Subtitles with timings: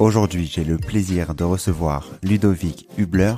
[0.00, 3.34] Aujourd'hui, j'ai le plaisir de recevoir Ludovic Hubler,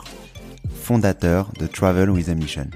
[0.73, 2.69] fondateur de Travel with a Mission.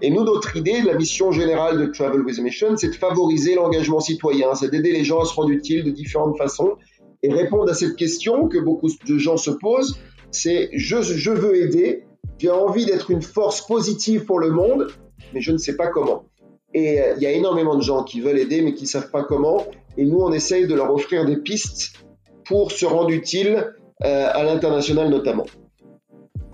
[0.00, 3.56] Et nous, notre idée, la mission générale de Travel with a Mission, c'est de favoriser
[3.56, 6.76] l'engagement citoyen, c'est d'aider les gens à se rendre utiles de différentes façons
[7.24, 9.98] et répondre à cette question que beaucoup de gens se posent,
[10.30, 12.04] c'est je, je veux aider,
[12.38, 14.86] j'ai envie d'être une force positive pour le monde,
[15.34, 16.26] mais je ne sais pas comment.
[16.74, 19.10] Et euh, il y a énormément de gens qui veulent aider, mais qui ne savent
[19.10, 19.66] pas comment.
[19.98, 22.01] Et nous, on essaye de leur offrir des pistes
[22.44, 23.72] pour se rendre utiles
[24.04, 25.46] euh, à l'international notamment.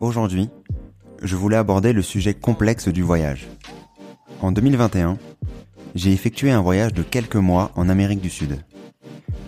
[0.01, 0.49] Aujourd'hui,
[1.23, 3.49] je voulais aborder le sujet complexe du voyage.
[4.41, 5.19] En 2021,
[5.95, 8.63] j'ai effectué un voyage de quelques mois en Amérique du Sud.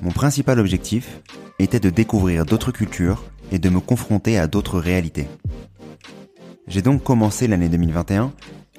[0.03, 1.21] Mon principal objectif
[1.59, 5.29] était de découvrir d'autres cultures et de me confronter à d'autres réalités.
[6.67, 8.33] J'ai donc commencé l'année 2021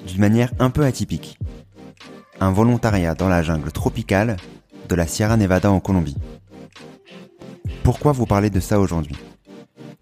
[0.07, 1.37] d'une manière un peu atypique.
[2.39, 4.37] Un volontariat dans la jungle tropicale
[4.89, 6.17] de la Sierra Nevada en Colombie.
[7.83, 9.15] Pourquoi vous parler de ça aujourd'hui?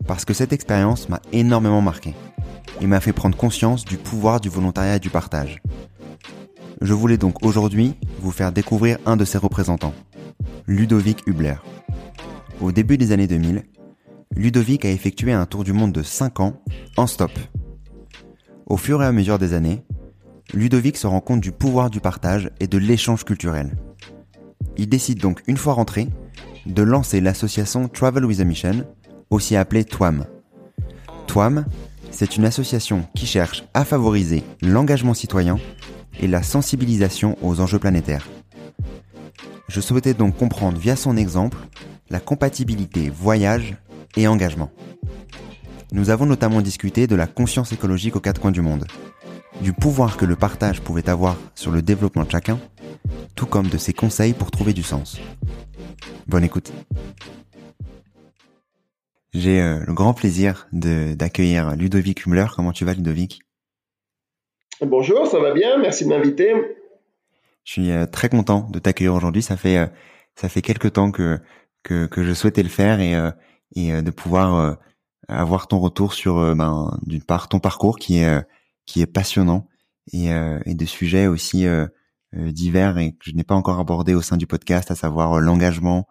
[0.06, 2.14] Parce que cette expérience m'a énormément marqué
[2.82, 5.62] et m'a fait prendre conscience du pouvoir du volontariat et du partage.
[6.82, 9.94] Je voulais donc aujourd'hui vous faire découvrir un de ses représentants,
[10.68, 11.56] Ludovic Hubler.
[12.60, 13.64] Au début des années 2000,
[14.36, 16.62] Ludovic a effectué un tour du monde de 5 ans
[16.98, 17.32] en stop.
[18.66, 19.86] Au fur et à mesure des années,
[20.54, 23.72] Ludovic se rend compte du pouvoir du partage et de l'échange culturel.
[24.78, 26.10] Il décide donc, une fois rentré,
[26.66, 28.86] de lancer l'association Travel with a Mission,
[29.30, 30.25] aussi appelée TWAM.
[31.28, 31.66] TWAM,
[32.12, 35.58] c'est une association qui cherche à favoriser l'engagement citoyen
[36.19, 38.28] et la sensibilisation aux enjeux planétaires.
[39.68, 41.58] Je souhaitais donc comprendre via son exemple
[42.09, 43.78] la compatibilité voyage
[44.18, 44.72] et engagement.
[45.92, 48.86] Nous avons notamment discuté de la conscience écologique aux quatre coins du monde,
[49.62, 52.59] du pouvoir que le partage pouvait avoir sur le développement de chacun,
[53.36, 55.19] tout comme de ses conseils pour trouver du sens.
[56.30, 56.72] Bonne écoute.
[59.34, 62.46] J'ai euh, le grand plaisir d'accueillir Ludovic Hummler.
[62.56, 63.42] Comment tu vas Ludovic?
[64.80, 66.54] Bonjour, ça va bien, merci de m'inviter.
[67.64, 69.42] Je suis euh, très content de t'accueillir aujourd'hui.
[69.42, 69.88] Ça fait euh,
[70.36, 71.40] ça fait quelques temps que
[71.82, 73.16] que, que je souhaitais le faire et
[73.76, 74.78] et de pouvoir
[75.28, 78.44] avoir ton retour sur ben, d'une part ton parcours qui est
[78.86, 79.68] qui est passionnant
[80.14, 81.66] et et de sujets aussi
[82.34, 86.08] divers et que je n'ai pas encore abordé au sein du podcast, à savoir l'engagement,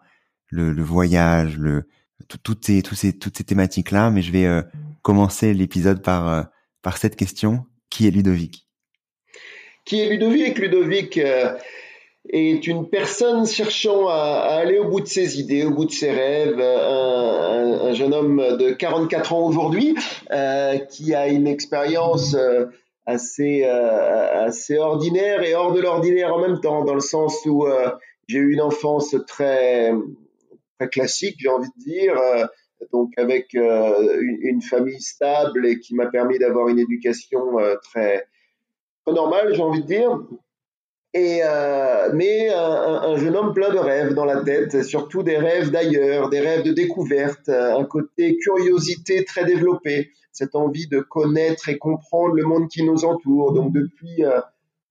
[0.49, 1.85] le, le, voyage, le
[2.27, 4.61] toutes ces, toutes ces, toutes ces thématiques-là, mais je vais euh,
[5.01, 6.41] commencer l'épisode par, euh,
[6.81, 7.65] par cette question.
[7.89, 8.67] Qui est Ludovic?
[9.85, 10.59] Qui est Ludovic?
[10.59, 11.55] Ludovic euh,
[12.31, 16.11] est une personne cherchant à, aller au bout de ses idées, au bout de ses
[16.11, 19.95] rêves, un, un, jeune homme de 44 ans aujourd'hui
[20.91, 22.35] qui a une expérience
[23.07, 27.65] assez, assez ordinaire et hors de l'ordinaire en même temps, dans le sens où
[28.27, 29.91] j'ai eu une enfance très
[30.87, 32.17] classique, j'ai envie de dire.
[32.17, 32.45] Euh,
[32.93, 38.25] donc avec euh, une, famille stable et qui m'a permis d'avoir une éducation euh, très,
[39.05, 40.17] normale, j'ai envie de dire.
[41.13, 41.41] Et
[42.13, 46.39] mais un, jeune homme plein de rêves dans la tête, surtout des rêves d'ailleurs, des
[46.39, 52.43] rêves de découverte, un côté curiosité très développé, cette envie de connaître et comprendre le
[52.43, 53.53] monde qui nous entoure.
[53.53, 54.23] Donc depuis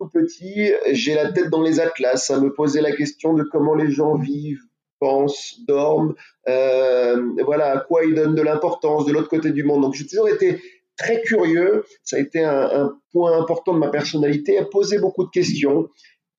[0.00, 3.76] tout petit, j'ai la tête dans les atlas, à me poser la question de comment
[3.76, 4.67] les gens vivent,
[4.98, 6.14] pensent, dorment,
[6.48, 9.82] euh, voilà, à quoi ils donnent de l'importance de l'autre côté du monde.
[9.82, 10.60] Donc j'ai toujours été
[10.96, 15.30] très curieux, ça a été un, point important de ma personnalité, à poser beaucoup de
[15.30, 15.88] questions.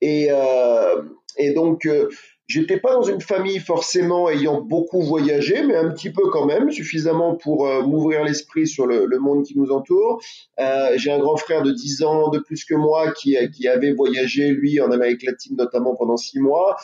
[0.01, 1.01] Et, euh,
[1.37, 2.09] et donc, euh,
[2.49, 6.71] J'étais pas dans une famille forcément ayant beaucoup voyagé, mais un petit peu quand même,
[6.71, 10.19] suffisamment pour euh, m'ouvrir l'esprit sur le, le, monde qui nous entoure.
[10.59, 13.91] Euh, J'ai un grand frère de 10 ans de plus que moi qui, qui avait
[13.91, 16.75] voyagé, lui, en Amérique latine notamment pendant 6 mois,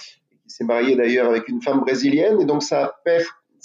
[0.46, 2.96] qui s'est marié d'ailleurs avec une femme brésilienne, et donc ça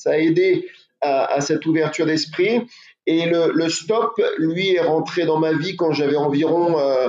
[0.07, 0.67] a, aidé
[1.01, 2.67] à, à cette ouverture d'esprit.
[3.07, 6.79] Et le, le, stop, lui, est rentré dans ma vie quand j'avais environ...
[6.79, 7.09] Euh,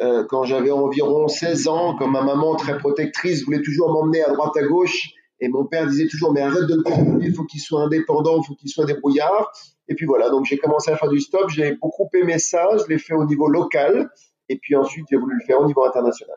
[0.00, 4.30] euh, quand j'avais environ 16 ans, comme ma maman très protectrice voulait toujours m'emmener à
[4.30, 5.10] droite à gauche,
[5.40, 8.40] et mon père disait toujours mais arrête de le contrôler, il faut qu'il soit indépendant,
[8.40, 9.50] il faut qu'il soit débrouillard.
[9.88, 12.88] Et puis voilà, donc j'ai commencé à faire du stop, j'ai beaucoup aimé ça, je
[12.88, 14.10] l'ai fait au niveau local,
[14.48, 16.36] et puis ensuite j'ai voulu le faire au niveau international.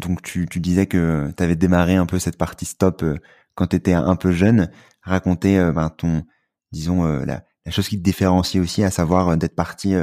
[0.00, 3.18] Donc tu, tu disais que tu avais démarré un peu cette partie stop euh,
[3.54, 4.70] quand tu étais un peu jeune,
[5.02, 6.24] raconter euh, ben, ton,
[6.72, 9.94] disons, la, la, chose qui te différencie aussi, à savoir d'être parti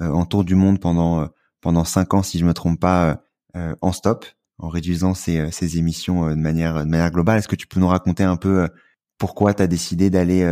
[0.00, 1.28] en tour du monde pendant
[1.60, 3.22] pendant cinq ans, si je me trompe pas,
[3.56, 4.26] euh, en stop,
[4.58, 7.38] en réduisant ses, ses émissions euh, de manière de manière globale.
[7.38, 8.68] Est-ce que tu peux nous raconter un peu euh,
[9.18, 10.46] pourquoi tu as décidé d'aller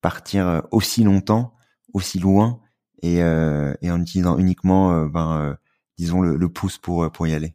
[0.00, 1.54] partir aussi longtemps,
[1.92, 2.60] aussi loin,
[3.02, 5.58] et, et en utilisant uniquement, ben,
[5.98, 7.54] disons le, le pouce pour pour y aller?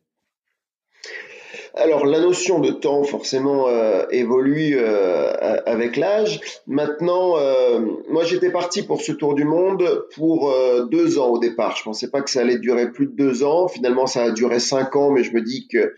[1.75, 5.33] Alors la notion de temps forcément euh, évolue euh,
[5.65, 6.39] avec l'âge.
[6.67, 7.79] Maintenant, euh,
[8.09, 10.53] moi j'étais parti pour ce tour du monde pour
[10.89, 11.75] deux ans au départ.
[11.75, 13.67] Je pensais pas que ça allait durer plus de deux ans.
[13.67, 15.93] Finalement, ça a duré cinq ans, mais je me dis que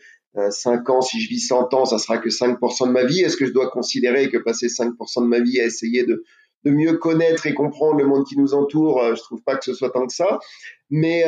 [0.50, 3.22] cinq ans, si je vis 100 ans, ça sera que 5% de ma vie.
[3.22, 6.24] Est-ce que je dois considérer que passer 5% de ma vie à essayer de,
[6.64, 9.74] de mieux connaître et comprendre le monde qui nous entoure, je trouve pas que ce
[9.74, 10.40] soit tant que ça.
[10.92, 11.24] Mais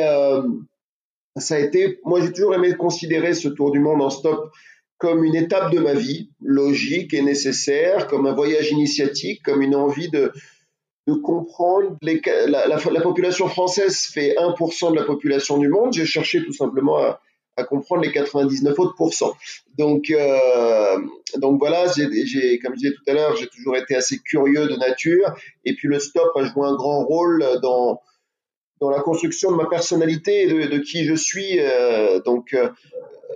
[1.40, 4.52] ça a été, moi j'ai toujours aimé considérer ce tour du monde en stop
[5.00, 9.74] comme une étape de ma vie, logique et nécessaire, comme un voyage initiatique, comme une
[9.74, 10.30] envie de,
[11.24, 11.96] comprendre.
[12.02, 15.92] La, la, la, population française fait 1% de la population du monde.
[15.92, 17.18] J'ai cherché tout simplement à,
[17.64, 19.34] comprendre les 99 autres pourcents.
[19.76, 20.98] Donc, euh,
[21.36, 24.76] donc voilà, j'ai, comme je disais tout à l'heure, j'ai toujours été assez curieux de
[24.76, 25.34] nature.
[25.64, 28.00] Et puis le stop a joué un grand rôle dans
[28.80, 31.58] dans la construction de ma personnalité de, de qui je suis.
[31.60, 32.70] Euh, donc, euh,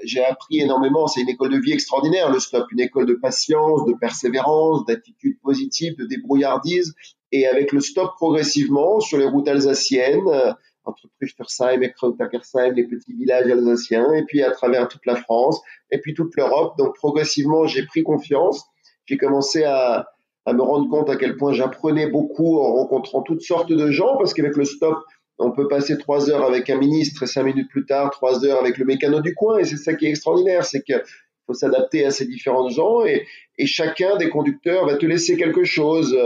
[0.02, 1.06] j'ai appris énormément.
[1.06, 5.38] C'est une école de vie extraordinaire, le stop, une école de patience, de persévérance, d'attitude
[5.42, 6.94] positive, de débrouillardise.
[7.30, 10.52] Et avec le stop progressivement sur les routes alsaciennes, euh,
[10.86, 15.60] entre Trüchtersheim et Krautakersheim, les petits villages alsaciens, et puis à travers toute la France,
[15.90, 16.76] et puis toute l'Europe.
[16.78, 18.64] Donc progressivement, j'ai pris confiance.
[19.06, 20.06] J'ai commencé à,
[20.44, 24.16] à me rendre compte à quel point j'apprenais beaucoup en rencontrant toutes sortes de gens,
[24.18, 24.98] parce qu'avec le stop,
[25.38, 28.60] on peut passer trois heures avec un ministre et cinq minutes plus tard, trois heures
[28.60, 29.58] avec le mécano du coin.
[29.58, 31.02] Et c'est ça qui est extraordinaire, c'est qu'il
[31.46, 33.26] faut s'adapter à ces différents gens et,
[33.66, 36.16] chacun des conducteurs va te laisser quelque chose,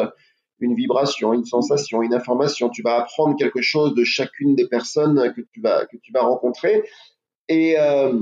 [0.60, 2.70] une vibration, une sensation, une information.
[2.70, 6.22] Tu vas apprendre quelque chose de chacune des personnes que tu vas, que tu vas
[6.22, 6.84] rencontrer.
[7.48, 8.12] Et euh,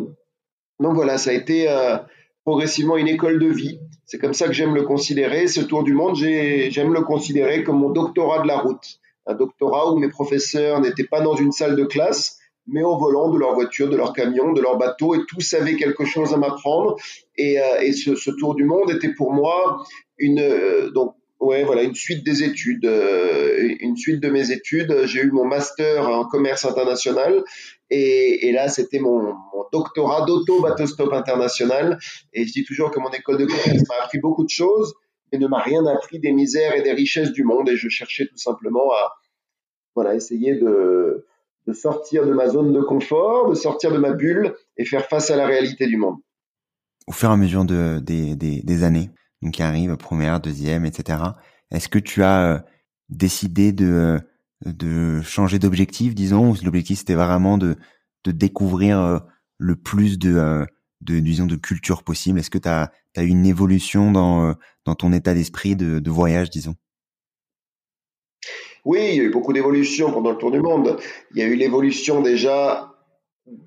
[0.81, 1.99] donc voilà, ça a été euh,
[2.45, 3.79] progressivement une école de vie.
[4.07, 5.47] C'est comme ça que j'aime le considérer.
[5.47, 9.93] Ce tour du monde, j'aime le considérer comme mon doctorat de la route un doctorat
[9.93, 13.55] où mes professeurs n'étaient pas dans une salle de classe, mais au volant de leur
[13.55, 16.97] voiture, de leur camion, de leur bateau, et tous avaient quelque chose à m'apprendre.
[17.37, 19.85] Et, euh, et ce, ce, tour du monde était pour moi
[20.19, 25.05] une euh, donc ouais voilà une suite des études, euh, une suite de mes études.
[25.05, 27.45] J'ai eu mon master en commerce international,
[27.91, 31.99] et, et là c'était mon, mon, doctorat d'auto bateau stop international.
[32.33, 34.95] Et je dis toujours que mon école de commerce m'a appris beaucoup de choses
[35.33, 37.69] et ne m'a rien appris des misères et des richesses du monde.
[37.69, 39.13] Et je cherchais tout simplement à
[39.97, 41.27] voilà, essayer de,
[41.73, 45.37] sortir de ma zone de confort, de sortir de ma bulle et faire face à
[45.37, 46.19] la réalité du monde.
[47.09, 49.11] Au fur et à mesure de, des, années,
[49.43, 51.19] donc qui arrivent, première, deuxième, etc.,
[51.73, 52.59] est-ce que tu as euh,
[53.09, 54.21] décidé de,
[54.65, 57.77] de changer d'objectif, disons, l'objectif c'était vraiment de,
[58.27, 59.19] découvrir euh,
[59.59, 60.67] le plus de, euh,
[61.01, 65.33] disons de culture possible Est-ce que tu as, eu une évolution dans, euh, ton état
[65.33, 66.75] d'esprit de, de voyage, disons?
[68.87, 70.97] Oui, il y a eu beaucoup d'évolutions pendant le tour du monde.
[71.35, 72.93] Il y a eu l'évolution déjà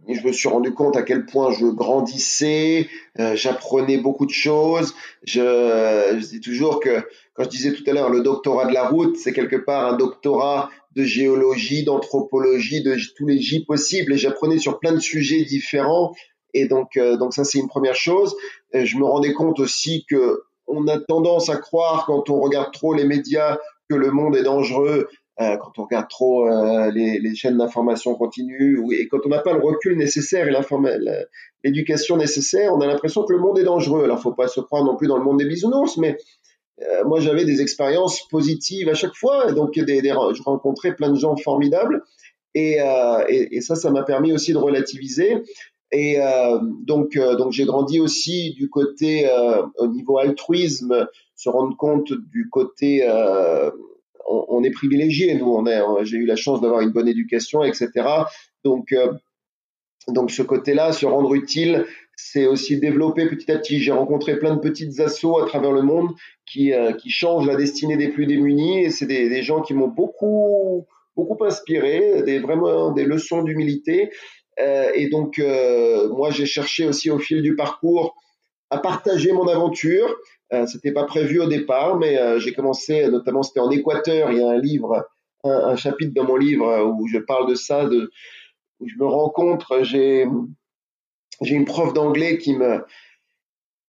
[0.09, 2.87] je me suis rendu compte à quel point je grandissais,
[3.19, 4.93] euh, j'apprenais beaucoup de choses.
[5.23, 7.01] Je, dis toujours que,
[7.33, 9.95] quand je disais tout à l'heure, le doctorat de la route, c'est quelque part un
[9.95, 14.13] doctorat de géologie, d'anthropologie, de tous les J possibles.
[14.13, 16.13] Et j'apprenais sur plein de sujets différents
[16.53, 18.35] et donc, euh, donc ça, c'est une première chose.
[18.73, 22.71] Et je me rendais compte aussi que on a tendance à croire, quand on regarde
[22.71, 23.57] trop les médias,
[23.89, 25.07] que le monde est dangereux.
[25.37, 26.47] quand on regarde trop
[26.91, 30.53] les, les, chaînes d'information continue et quand on n'a pas le recul nécessaire et
[31.63, 34.03] l'éducation nécessaire, on a l'impression que le monde est dangereux.
[34.03, 36.17] Alors, faut pas se croire non plus dans le monde des bisounours, mais
[37.05, 39.51] moi, j'avais des expériences positives à chaque fois.
[39.53, 42.03] Donc, je rencontrais plein de gens formidables.
[42.55, 42.79] Et,
[43.61, 45.37] ça, ça m'a permis aussi de relativiser.
[45.91, 51.07] Et euh, donc, euh, j'ai grandi aussi du côté euh, au niveau altruisme,
[51.39, 53.07] se rendre compte du côté
[54.27, 57.63] on, on, est privilégié, nous, on est, j'ai eu la chance d'avoir une bonne éducation,
[57.63, 57.89] etc.
[58.63, 58.93] Donc,
[60.07, 63.79] donc ce côté-là, se rendre utile, c'est aussi développer petit à petit.
[63.79, 66.09] J'ai rencontré plein de petites assos à travers le monde
[66.45, 70.85] qui, qui changent la destinée des plus démunis, c'est des, des gens qui m'ont beaucoup
[71.15, 74.09] beaucoup inspiré, des vraiment des leçons d'humilité
[74.59, 78.15] euh, et donc, euh, moi, j'ai cherché aussi au fil du parcours
[78.69, 80.15] à partager mon aventure.
[80.53, 84.31] Euh, c'était pas prévu au départ, mais euh, j'ai commencé, notamment c'était en Équateur.
[84.31, 85.07] Il y a un livre,
[85.43, 88.11] un, chapitre dans mon livre où je parle de ça, de,
[88.79, 89.83] où je me rencontre.
[89.83, 90.27] J'ai
[91.41, 92.83] j'ai une prof d'anglais qui me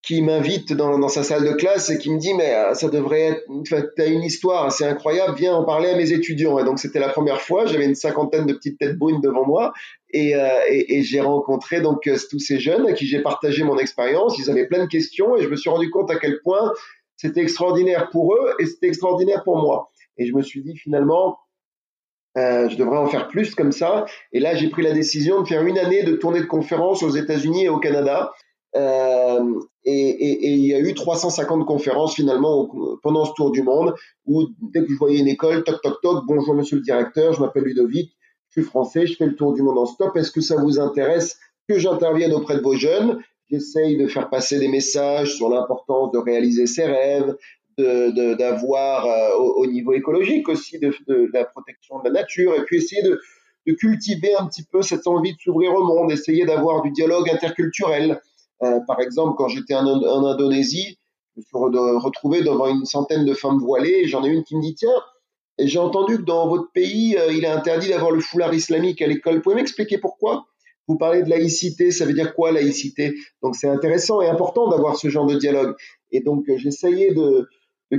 [0.02, 2.88] qui m'invite dans, dans, sa salle de classe et qui me dit mais euh, ça
[2.88, 6.78] devrait être t'as une histoire c'est incroyable viens en parler à mes étudiants et donc
[6.78, 9.72] c'était la première fois j'avais une cinquantaine de petites têtes brunes devant moi
[10.10, 13.62] et, euh, et, et j'ai rencontré donc euh, tous ces jeunes à qui j'ai partagé
[13.62, 16.40] mon expérience ils avaient plein de questions et je me suis rendu compte à quel
[16.40, 16.72] point
[17.16, 21.36] c'était extraordinaire pour eux et c'était extraordinaire pour moi et je me suis dit finalement
[22.38, 24.06] euh, je devrais en faire plus comme ça.
[24.32, 27.10] Et là, j'ai pris la décision de faire une année de tournée de conférences aux
[27.10, 28.32] États-Unis et au Canada.
[28.76, 32.70] Euh, et, et, et, il y a eu 350 conférences finalement
[33.02, 33.94] pendant ce tour du monde
[34.26, 37.40] où dès que je voyais une école, toc toc toc, bonjour monsieur le directeur, je
[37.40, 38.12] m'appelle Ludovic,
[38.50, 40.78] je suis français, je fais le tour du monde en stop, est-ce que ça vous
[40.78, 43.18] intéresse que j'intervienne auprès de vos jeunes?
[43.50, 47.36] J'essaye de faire passer des messages sur l'importance de réaliser ses rêves,
[47.76, 52.54] d'avoir de, euh, au, au, niveau écologique aussi de, de, la protection de la nature
[52.54, 53.20] et puis essayer de,
[53.66, 57.28] de cultiver un petit peu cette envie de s'ouvrir au monde, essayer d'avoir du dialogue
[57.30, 58.20] interculturel.
[58.62, 60.98] Euh, par exemple, quand j'étais en, Indonésie,
[61.34, 61.56] je me suis
[62.04, 65.02] retrouvé devant une centaine de femmes voilées j'en ai une qui me dit tiens,
[65.58, 69.06] j'ai entendu que dans votre pays, euh, il est interdit d'avoir le foulard islamique à
[69.06, 69.36] l'école.
[69.36, 70.46] Vous pouvez m'expliquer pourquoi?
[70.88, 73.14] Vous parlez de laïcité, ça veut dire quoi laïcité?
[73.42, 75.74] Donc c'est intéressant et important d'avoir ce genre de dialogue.
[76.10, 77.48] Et donc euh, j'essayais de,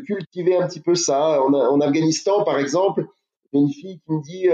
[0.06, 1.41] cultiver un petit peu ça.
[1.44, 3.06] En, Afghanistan, par exemple,
[3.53, 4.48] une fille qui me dit,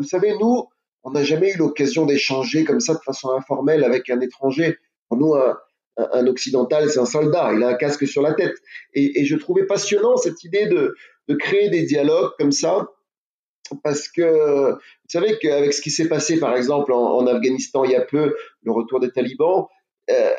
[0.00, 0.66] vous savez, nous,
[1.04, 4.76] on n'a jamais eu l'occasion d'échanger comme ça de façon informelle avec un étranger.
[5.10, 5.58] Pour nous, un,
[5.96, 8.56] un occidental, c'est un soldat, il a un casque sur la tête.
[8.94, 10.94] Et, et je trouvais passionnant cette idée de,
[11.28, 12.88] de, créer des dialogues comme ça,
[13.82, 17.90] parce que vous savez qu'avec ce qui s'est passé, par exemple, en, en, Afghanistan il
[17.90, 19.66] y a peu, le retour des talibans,
[20.10, 20.30] euh,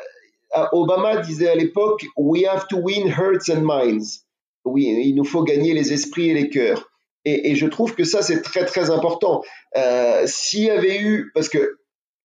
[0.72, 4.24] Obama disait à l'époque, We have to win hearts and minds.
[4.64, 6.90] Oui, il nous faut gagner les esprits et les cœurs.
[7.24, 9.42] Et, et je trouve que ça, c'est très, très important.
[9.76, 11.78] Euh, S'il y avait eu, parce que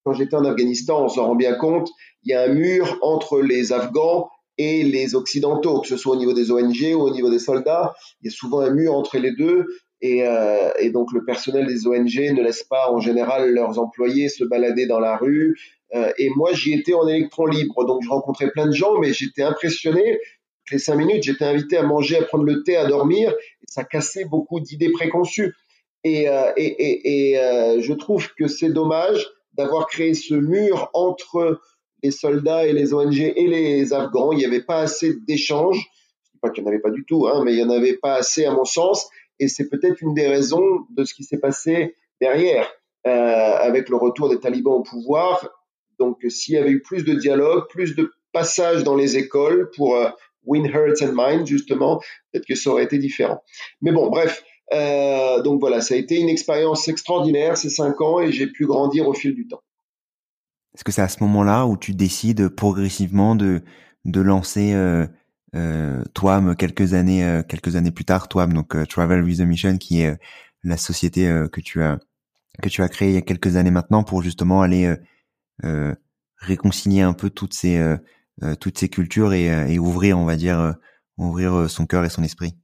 [0.07, 1.89] quand j'étais en Afghanistan, on s'en rend bien compte,
[2.23, 6.17] il y a un mur entre les Afghans et les Occidentaux, que ce soit au
[6.17, 7.93] niveau des ONG ou au niveau des soldats.
[8.21, 9.65] Il y a souvent un mur entre les deux.
[9.99, 14.45] Et, euh, donc le personnel des ONG ne laisse pas en général leurs employés se
[14.45, 15.59] balader dans la rue.
[15.93, 19.11] Euh, et moi, j'y étais en électron libre, donc je rencontrais plein de gens, mais
[19.11, 20.19] j'étais impressionné.
[20.71, 23.33] Les cinq minutes, j'étais invité à manger, à prendre le thé, à dormir.
[23.67, 25.53] Ça cassait beaucoup d'idées préconçues.
[26.05, 31.59] Et euh, je trouve que c'est dommage d'avoir créé ce mur entre
[32.03, 34.31] les soldats et les ONG et les Afghans.
[34.31, 35.79] Il n'y avait pas assez d'échanges.
[36.23, 37.69] Je dis pas qu'il n'y en avait pas du tout, hein, mais il n'y en
[37.69, 39.09] avait pas assez à mon sens.
[39.39, 42.71] Et c'est peut-être une des raisons de ce qui s'est passé derrière,
[43.05, 45.49] euh, avec le retour des talibans au pouvoir.
[45.99, 49.95] Donc, s'il y avait eu plus de dialogue, plus de passage dans les écoles pour
[49.95, 50.09] euh,
[50.45, 51.99] win hearts and minds, justement,
[52.31, 53.43] peut-être que ça aurait été différent.
[53.81, 54.43] Mais bon, bref,
[54.73, 58.65] euh, donc voilà, ça a été une expérience extraordinaire ces cinq ans et j'ai pu
[58.65, 59.61] grandir au fil du temps.
[60.75, 63.61] Est-ce que c'est à ce moment-là où tu décides progressivement de
[64.05, 65.05] de lancer euh,
[65.55, 69.45] euh, Toam quelques années euh, quelques années plus tard, Toam donc euh, Travel with a
[69.45, 70.17] Mission qui est
[70.63, 71.99] la société que tu as
[72.61, 74.93] que tu as créée il y a quelques années maintenant pour justement aller
[76.37, 77.95] réconcilier un peu toutes ces
[78.59, 80.75] toutes ces cultures et, et ouvrir on va dire
[81.17, 82.55] ouvrir son cœur et son esprit?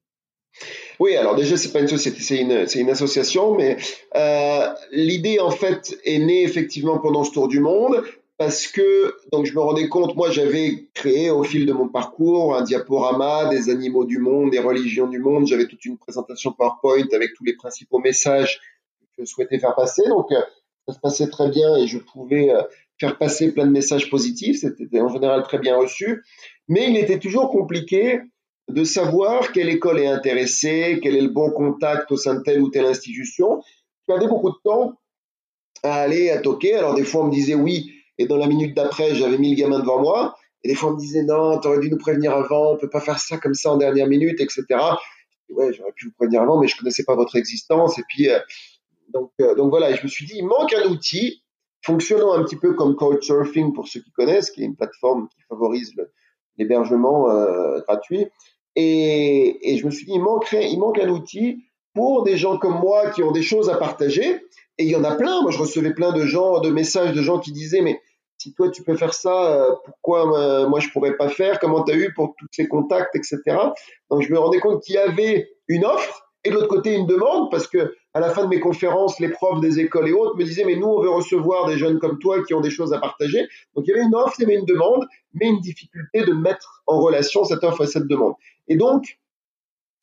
[1.03, 3.75] Oui, alors déjà, c'est pas une société, c'est une, c'est une association, mais
[4.15, 8.01] euh, l'idée, en fait, est née effectivement pendant ce tour du monde,
[8.37, 12.55] parce que, donc, je me rendais compte, moi, j'avais créé au fil de mon parcours
[12.55, 17.09] un diaporama des animaux du monde, des religions du monde, j'avais toute une présentation PowerPoint
[17.11, 18.61] avec tous les principaux messages
[19.17, 20.39] que je souhaitais faire passer, donc, euh,
[20.87, 22.61] ça se passait très bien et je pouvais euh,
[22.97, 26.23] faire passer plein de messages positifs, c'était en général très bien reçu,
[26.69, 28.21] mais il était toujours compliqué
[28.69, 32.61] de savoir quelle école est intéressée, quel est le bon contact au sein de telle
[32.61, 33.61] ou telle institution.
[34.01, 34.99] Je perdais beaucoup de temps
[35.83, 36.75] à aller à toquer.
[36.75, 39.61] Alors des fois on me disait oui, et dans la minute d'après j'avais mis le
[39.61, 40.35] gamin devant moi.
[40.63, 43.01] Et des fois on me disait non, t'aurais dû nous prévenir avant, on peut pas
[43.01, 44.63] faire ça comme ça en dernière minute, etc.
[45.49, 47.99] Ouais, j'aurais pu vous prévenir avant, mais je connaissais pas votre existence.
[47.99, 48.39] Et puis euh,
[49.13, 51.43] donc euh, donc voilà, je me suis dit il manque un outil
[51.81, 55.41] fonctionnant un petit peu comme Couchsurfing pour ceux qui connaissent, qui est une plateforme qui
[55.49, 55.93] favorise
[56.57, 58.27] l'hébergement euh, gratuit.
[58.75, 62.57] Et, et, je me suis dit, il, manquerait, il manque un outil pour des gens
[62.57, 64.41] comme moi qui ont des choses à partager.
[64.79, 65.41] Et il y en a plein.
[65.41, 68.01] Moi, je recevais plein de gens, de messages de gens qui disaient, mais
[68.43, 71.59] si toi tu peux faire ça, euh, pourquoi euh, moi je pourrais pas faire?
[71.59, 73.39] Comment tu as eu pour tous ces contacts, etc.
[74.09, 77.07] Donc je me rendais compte qu'il y avait une offre et de l'autre côté une
[77.07, 80.35] demande parce que à la fin de mes conférences, les profs des écoles et autres
[80.37, 82.93] me disaient mais nous on veut recevoir des jeunes comme toi qui ont des choses
[82.93, 83.47] à partager.
[83.75, 86.33] Donc il y avait une offre, il y avait une demande, mais une difficulté de
[86.33, 88.35] mettre en relation cette offre et cette demande.
[88.67, 89.17] Et donc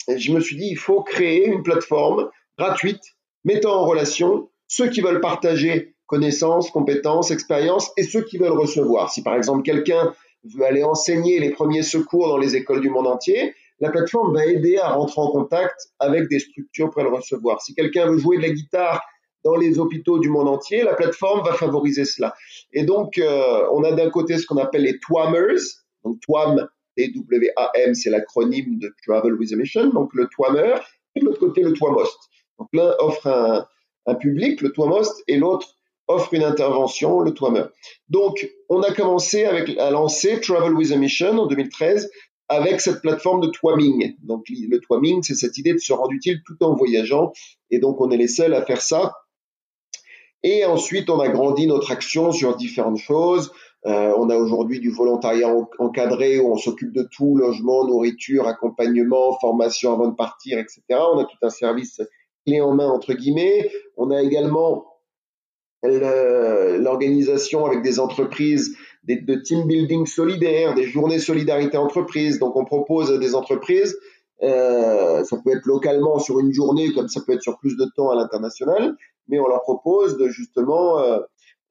[0.08, 3.02] je me suis dit il faut créer une plateforme gratuite
[3.44, 9.12] mettant en relation ceux qui veulent partager connaissances, compétences, expériences et ceux qui veulent recevoir.
[9.12, 10.12] Si par exemple quelqu'un
[10.44, 14.46] veut aller enseigner les premiers secours dans les écoles du monde entier, la plateforme va
[14.46, 17.60] aider à rentrer en contact avec des structures pour le recevoir.
[17.62, 19.02] Si quelqu'un veut jouer de la guitare
[19.42, 22.34] dans les hôpitaux du monde entier, la plateforme va favoriser cela.
[22.72, 25.60] Et donc, euh, on a d'un côté ce qu'on appelle les TWAMers.
[26.04, 30.74] Donc, TWAM, T-W-A-M, c'est l'acronyme de Travel with a Mission, donc le TWAMer,
[31.14, 32.18] et de l'autre côté, le TWAMost.
[32.58, 33.66] Donc, l'un offre
[34.06, 35.74] un, public, le TWAMost, et l'autre
[36.08, 37.64] offre une intervention, le TWAMer.
[38.08, 42.10] Donc, on a commencé avec, à lancer Travel with a Mission en 2013
[42.50, 44.16] avec cette plateforme de twaming.
[44.24, 47.32] Donc le twaming, c'est cette idée de se rendre utile tout en voyageant.
[47.70, 49.14] Et donc on est les seuls à faire ça.
[50.42, 53.52] Et ensuite, on a grandi notre action sur différentes choses.
[53.86, 59.38] Euh, on a aujourd'hui du volontariat encadré où on s'occupe de tout, logement, nourriture, accompagnement,
[59.38, 60.82] formation avant de partir, etc.
[60.90, 62.02] On a tout un service
[62.46, 63.70] clé en main, entre guillemets.
[63.96, 64.86] On a également
[65.82, 72.38] l'organisation avec des entreprises de team building solidaire, des journées solidarité entreprise.
[72.38, 73.96] Donc on propose à des entreprises,
[74.42, 77.86] euh, ça peut être localement sur une journée, comme ça peut être sur plus de
[77.96, 78.96] temps à l'international,
[79.28, 81.18] mais on leur propose de justement euh,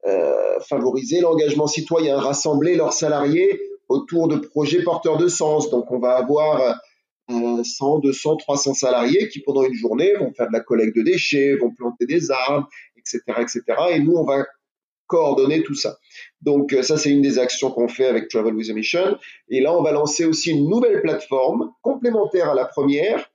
[0.05, 5.69] euh, favoriser l'engagement citoyen, rassembler leurs salariés autour de projets porteurs de sens.
[5.71, 6.79] Donc on va avoir
[7.27, 11.55] 100, 200, 300 salariés qui pendant une journée vont faire de la collecte de déchets,
[11.55, 13.61] vont planter des arbres, etc., etc.
[13.91, 14.45] Et nous on va
[15.09, 15.97] coordonner tout ça.
[16.41, 19.17] Donc euh, ça, c'est une des actions qu'on fait avec Travel with a Mission.
[19.49, 23.29] Et là, on va lancer aussi une nouvelle plateforme complémentaire à la première,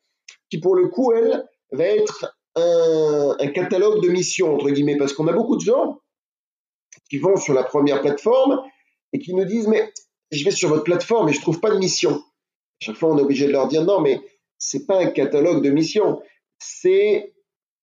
[0.49, 5.27] qui pour le coup, elle, va être un, catalogue de missions, entre guillemets, parce qu'on
[5.27, 5.99] a beaucoup de gens
[7.11, 8.63] qui vont sur la première plateforme
[9.13, 9.93] et qui nous disent, mais
[10.31, 12.23] je vais sur votre plateforme et je trouve pas de mission.
[12.79, 14.21] chaque fois, on est obligé de leur dire, non, mais
[14.59, 16.23] c'est pas un catalogue de missions,
[16.59, 17.34] c'est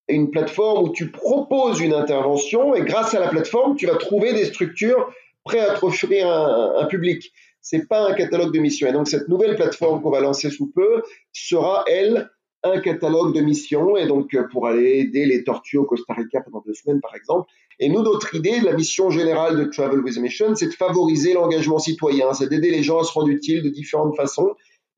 [0.08, 4.34] une plateforme où tu proposes une intervention et grâce à la plateforme, tu vas trouver
[4.34, 5.12] des structures
[5.44, 7.32] prêtes à te offrir un, un public.
[7.62, 8.88] C'est pas un catalogue de missions.
[8.88, 12.30] Et donc cette nouvelle plateforme qu'on va lancer sous peu sera elle
[12.64, 16.62] un catalogue de missions et donc pour aller aider les tortues au Costa Rica pendant
[16.66, 17.50] deux semaines par exemple.
[17.80, 21.34] Et nous, notre idée, la mission générale de Travel with a Mission, c'est de favoriser
[21.34, 24.52] l'engagement citoyen, c'est d'aider les gens à se rendre utiles de différentes façons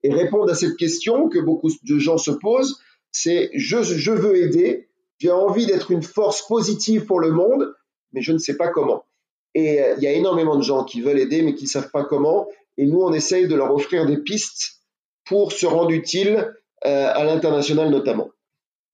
[0.03, 4.35] et répondre à cette question que beaucoup de gens se posent, c'est je, je veux
[4.35, 4.89] aider,
[5.23, 7.73] j'ai envie d'être une force positive pour le monde,
[8.12, 9.05] mais je ne sais pas comment.
[9.53, 11.91] Et euh, il y a énormément de gens qui veulent aider, mais qui ne savent
[11.91, 12.47] pas comment.
[12.75, 14.81] Et nous, on essaye de leur offrir des pistes
[15.23, 16.53] pour se rendre utile
[16.86, 18.31] euh, à l'international notamment.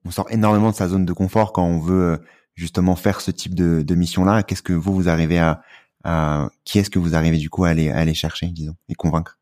[0.05, 2.17] On sort énormément de sa zone de confort quand on veut euh,
[2.53, 4.43] justement faire ce type de, de mission-là.
[4.43, 5.63] Qu'est-ce que vous, vous arrivez à,
[6.03, 8.93] à qui est-ce que vous arrivez du coup à aller, à aller chercher, disons, et
[8.93, 9.39] convaincre?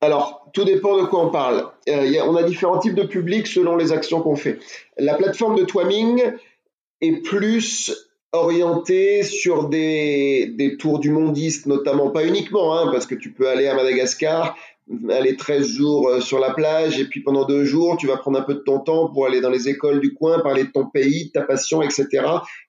[0.00, 1.66] Alors, tout dépend de quoi on parle.
[1.88, 4.58] Euh, on a différents types de publics selon les actions qu'on fait.
[4.98, 6.22] La plateforme de Twaming
[7.00, 7.92] est plus
[8.32, 13.48] orientée sur des, des tours du mondiste, notamment, pas uniquement, hein, parce que tu peux
[13.48, 14.54] aller à Madagascar,
[15.10, 18.38] aller 13 jours euh, sur la plage, et puis pendant deux jours, tu vas prendre
[18.38, 20.86] un peu de ton temps pour aller dans les écoles du coin, parler de ton
[20.86, 22.06] pays, de ta passion, etc.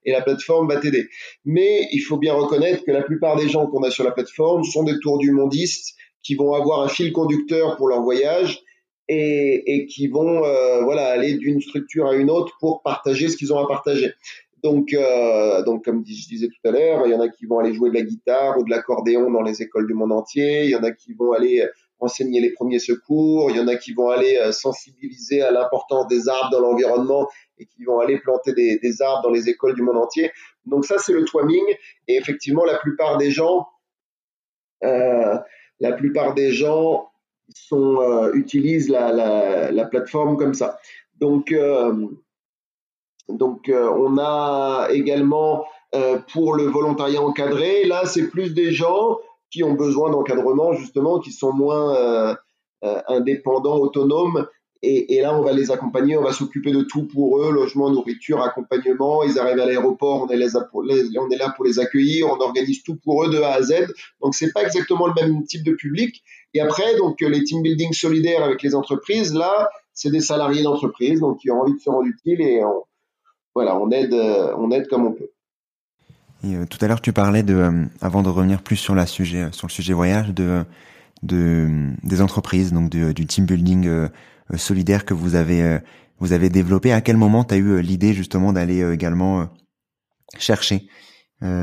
[0.05, 1.09] Et la plateforme va t'aider.
[1.45, 4.63] Mais il faut bien reconnaître que la plupart des gens qu'on a sur la plateforme
[4.63, 8.63] sont des tours du mondiste qui vont avoir un fil conducteur pour leur voyage
[9.07, 13.37] et, et qui vont euh, voilà aller d'une structure à une autre pour partager ce
[13.37, 14.13] qu'ils ont à partager.
[14.63, 17.59] Donc, euh, donc comme je disais tout à l'heure, il y en a qui vont
[17.59, 20.65] aller jouer de la guitare ou de l'accordéon dans les écoles du monde entier.
[20.65, 21.65] Il y en a qui vont aller
[21.99, 23.49] enseigner les premiers secours.
[23.51, 27.27] Il y en a qui vont aller euh, sensibiliser à l'importance des arbres dans l'environnement
[27.57, 30.31] et qui vont aller planter des, des, arbres dans les écoles du monde entier.
[30.65, 31.63] Donc ça, c'est le twaming.
[32.07, 33.67] Et effectivement, la plupart des gens
[34.83, 35.37] euh,
[35.79, 37.09] la plupart des gens
[37.53, 39.11] sont, utilisent la,
[39.71, 40.79] la, plateforme comme ça.
[41.19, 41.53] Donc,
[43.27, 45.65] donc on a également
[46.31, 49.17] pour le volontariat encadré, là c'est plus des gens
[49.49, 52.37] qui ont besoin d'encadrement justement, qui sont moins
[53.07, 54.47] indépendants, autonomes
[54.81, 58.41] et, là, on va les accompagner, on va s'occuper de tout pour eux, logement, nourriture,
[58.41, 59.23] accompagnement.
[59.23, 63.29] Ils arrivent à l'aéroport, on est, là pour les accueillir, on organise tout pour eux
[63.29, 63.73] de A à Z.
[64.21, 66.23] Donc, c'est pas exactement le même type de public.
[66.53, 71.19] Et après, donc, les team building solidaires avec les entreprises, là, c'est des salariés d'entreprise,
[71.19, 72.83] donc qui ont envie de se rendre utile et on,
[73.53, 75.29] voilà, on aide, on aide comme on peut.
[76.43, 79.05] Et, euh, tout à l'heure, tu parlais de, euh, avant de revenir plus sur la
[79.05, 80.63] sujet, sur le sujet voyage, de,
[81.23, 81.67] de
[82.03, 84.09] des entreprises, donc du team building euh, euh,
[84.57, 85.79] solidaire que vous avez euh,
[86.17, 86.91] vous avez développé.
[86.91, 89.49] À quel moment tu as eu euh, l'idée justement d'aller également
[90.37, 90.87] chercher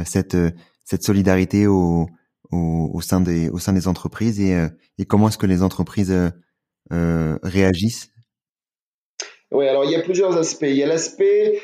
[0.05, 0.37] cette
[0.85, 2.09] cette solidarité au,
[2.51, 4.57] au, au, sein des au sein des entreprises et,
[4.99, 6.14] et comment est-ce que les entreprises
[6.92, 8.11] euh, réagissent?
[9.53, 10.66] Oui, alors il y a plusieurs aspects.
[10.66, 11.61] Il y a l'aspect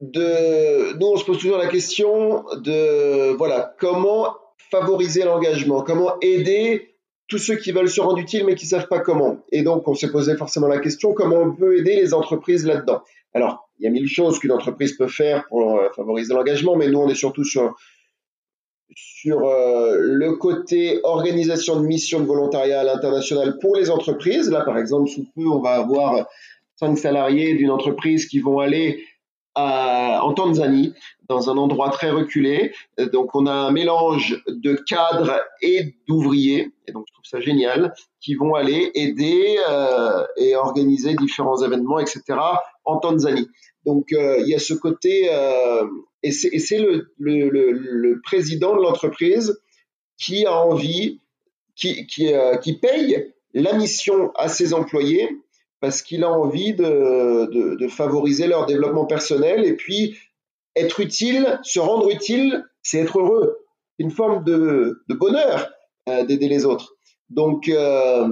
[0.00, 4.34] de nous on se pose toujours la question de voilà comment
[4.70, 6.95] favoriser l'engagement, comment aider
[7.28, 9.38] tous ceux qui veulent se rendre utiles mais qui savent pas comment.
[9.50, 13.02] Et donc, on s'est posé forcément la question comment on peut aider les entreprises là-dedans?
[13.34, 16.88] Alors, il y a mille choses qu'une entreprise peut faire pour euh, favoriser l'engagement, mais
[16.88, 17.74] nous, on est surtout sur
[18.94, 24.50] sur euh, le côté organisation de mission de volontariat à l'international pour les entreprises.
[24.50, 26.26] Là, par exemple, sous peu, on va avoir
[26.76, 29.02] cinq salariés d'une entreprise qui vont aller
[29.56, 30.92] en Tanzanie,
[31.28, 32.72] dans un endroit très reculé.
[33.12, 37.94] Donc on a un mélange de cadres et d'ouvriers, et donc je trouve ça génial,
[38.20, 42.22] qui vont aller aider euh, et organiser différents événements, etc.
[42.84, 43.48] en Tanzanie.
[43.86, 45.86] Donc euh, il y a ce côté, euh,
[46.22, 49.58] et c'est le, le, le, le, président de l'entreprise
[50.18, 51.20] qui a envie,
[51.76, 55.38] qui, qui, euh, qui paye la mission à ses employés
[55.80, 60.16] parce qu'il a envie de, favoriser leur développement personnel et puis
[60.74, 63.58] être utile, se rendre utile, c'est être heureux.
[63.98, 65.70] C'est une forme de, de bonheur
[66.08, 66.96] euh, d'aider les autres.
[67.30, 68.28] Donc, euh,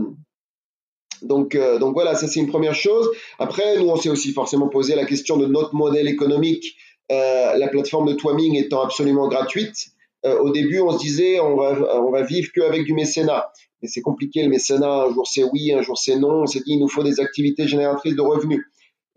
[1.23, 3.11] donc, euh, donc voilà, ça c'est une première chose.
[3.39, 6.77] Après, nous, on s'est aussi forcément posé la question de notre modèle économique,
[7.11, 9.94] la plateforme de Twaming étant absolument gratuite.
[10.25, 13.51] Au début, on se disait, on va, on va vivre qu'avec du mécénat
[13.87, 15.05] c'est compliqué le mécénat.
[15.05, 16.43] Un jour c'est oui, un jour c'est non.
[16.43, 18.65] On s'est dit il nous faut des activités génératrices de revenus.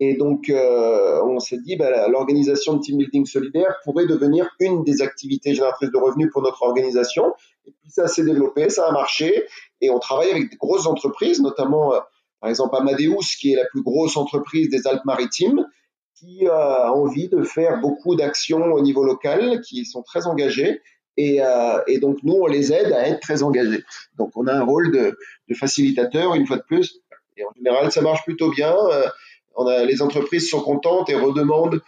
[0.00, 4.84] Et donc euh, on s'est dit bah, l'organisation de team building solidaire pourrait devenir une
[4.84, 7.32] des activités génératrices de revenus pour notre organisation.
[7.66, 9.44] Et puis ça s'est développé, ça a marché,
[9.80, 11.98] et on travaille avec des grosses entreprises, notamment euh,
[12.40, 15.66] par exemple Amadeus, qui est la plus grosse entreprise des Alpes-Maritimes,
[16.14, 20.80] qui a envie de faire beaucoup d'actions au niveau local, qui sont très engagées
[21.18, 23.82] euh, et, donc, nous, on les aide à être très engagés.
[24.16, 25.16] Donc, on a un rôle de,
[25.54, 27.00] facilitateur, une fois de plus.
[27.36, 28.74] Et en général, ça marche plutôt bien.
[28.92, 31.82] Euh, les entreprises sont contentes et redemandent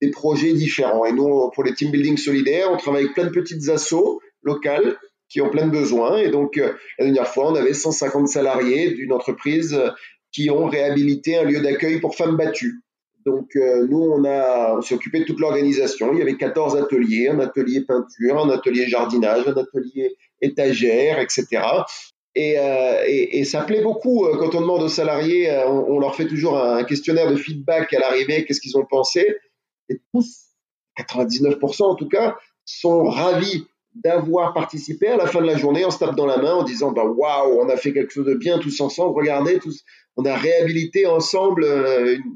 [0.00, 1.04] des projets différents.
[1.04, 4.96] Et nous, pour les team building solidaires, on travaille avec plein de petites assos locales
[5.28, 6.18] qui ont plein de besoins.
[6.18, 9.78] Et donc, euh, la dernière fois, on avait 150 salariés d'une entreprise
[10.32, 12.80] qui ont réhabilité un lieu d'accueil pour femmes battues.
[13.24, 16.12] Donc euh, nous, on, a, on s'est occupé de toute l'organisation.
[16.12, 21.62] Il y avait 14 ateliers, un atelier peinture, un atelier jardinage, un atelier étagère, etc.
[22.34, 25.96] Et, euh, et, et, ça plaît beaucoup euh, quand on demande aux salariés, euh, on,
[25.96, 29.36] on, leur fait toujours un questionnaire de feedback à l'arrivée, qu'est-ce qu'ils ont pensé.
[29.90, 30.46] Et tous,
[30.98, 35.90] 99% en tout cas, sont ravis d'avoir participé à la fin de la journée, on
[35.90, 38.34] se tape dans la main en disant bah waouh, on a fait quelque chose de
[38.34, 39.14] bien tous ensemble.
[39.14, 39.84] Regardez, tous,
[40.16, 42.32] on a réhabilité ensemble une,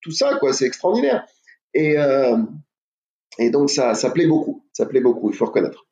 [0.00, 0.52] tout ça, quoi.
[0.52, 1.26] C'est extraordinaire.
[1.74, 2.38] Et, euh,
[3.38, 4.66] et donc, ça, ça plaît beaucoup.
[4.72, 5.86] Ça plaît beaucoup, il faut reconnaître.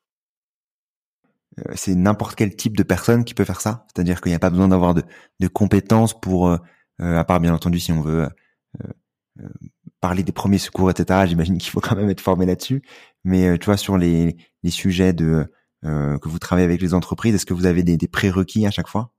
[1.59, 3.87] Euh, c'est n'importe quel type de personne qui peut faire ça.
[3.88, 6.59] C'est-à-dire qu'il n'y a pas besoin d'avoir de, compétences pour, euh,
[6.99, 8.29] à part bien entendu si on veut
[10.01, 11.27] parler des premiers secours, etc.
[11.27, 12.83] J'imagine qu'il faut quand même être formé là-dessus.
[13.25, 14.37] Mais tu vois, sur les,
[14.69, 15.47] sujets de
[15.83, 19.12] que vous travaillez avec les entreprises, est-ce que vous avez des prérequis à chaque fois?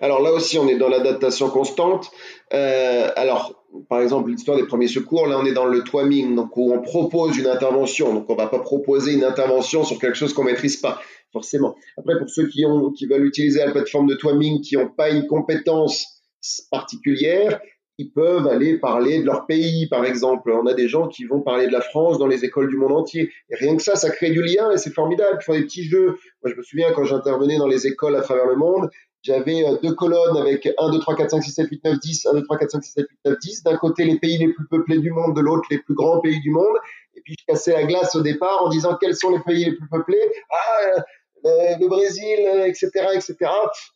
[0.00, 2.10] Alors là aussi, on est dans l'adaptation constante.
[2.52, 6.56] Euh, alors, par exemple, l'histoire des premiers secours, là, on est dans le twaming, donc
[6.56, 8.14] où on propose une intervention.
[8.14, 11.00] Donc, on va pas proposer une intervention sur quelque chose qu'on maîtrise pas,
[11.32, 11.76] forcément.
[11.96, 16.22] Après, pour ceux qui veulent utiliser la plateforme de twaming, qui n'ont pas une compétence
[16.70, 17.60] particulière,
[17.98, 20.50] ils peuvent aller parler de leur pays, par exemple.
[20.50, 22.92] On a des gens qui vont parler de la France dans les écoles du monde
[22.92, 23.32] entier.
[23.48, 25.38] Et rien que ça, ça crée du lien et c'est formidable.
[25.40, 26.18] Ils font des petits jeux.
[26.42, 28.90] Moi, je me souviens quand j'intervenais dans les écoles à travers le monde,
[29.22, 32.26] j'avais euh, deux colonnes avec 1, 2, 3, 4, 5, 6, 7, 8, 9, 10,
[32.26, 33.62] 1, 2, 3, 4, 5, 6, 7, 8, 9, 10.
[33.64, 36.40] D'un côté, les pays les plus peuplés du monde, de l'autre, les plus grands pays
[36.40, 36.76] du monde.
[37.16, 39.72] Et puis, je cassais la glace au départ en disant quels sont les pays les
[39.72, 40.32] plus peuplés?
[40.50, 41.02] Ah,
[41.44, 43.36] le Brésil, etc., etc.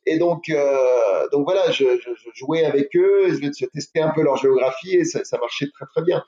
[0.07, 0.45] Et donc,
[1.33, 1.85] donc voilà, je,
[2.35, 6.03] jouais avec eux, je, testais un peu leur géographie et ça, ça marchait très très
[6.03, 6.23] bien.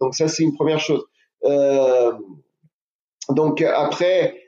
[0.00, 1.04] Donc ça, c'est une première chose.
[3.30, 4.47] donc après,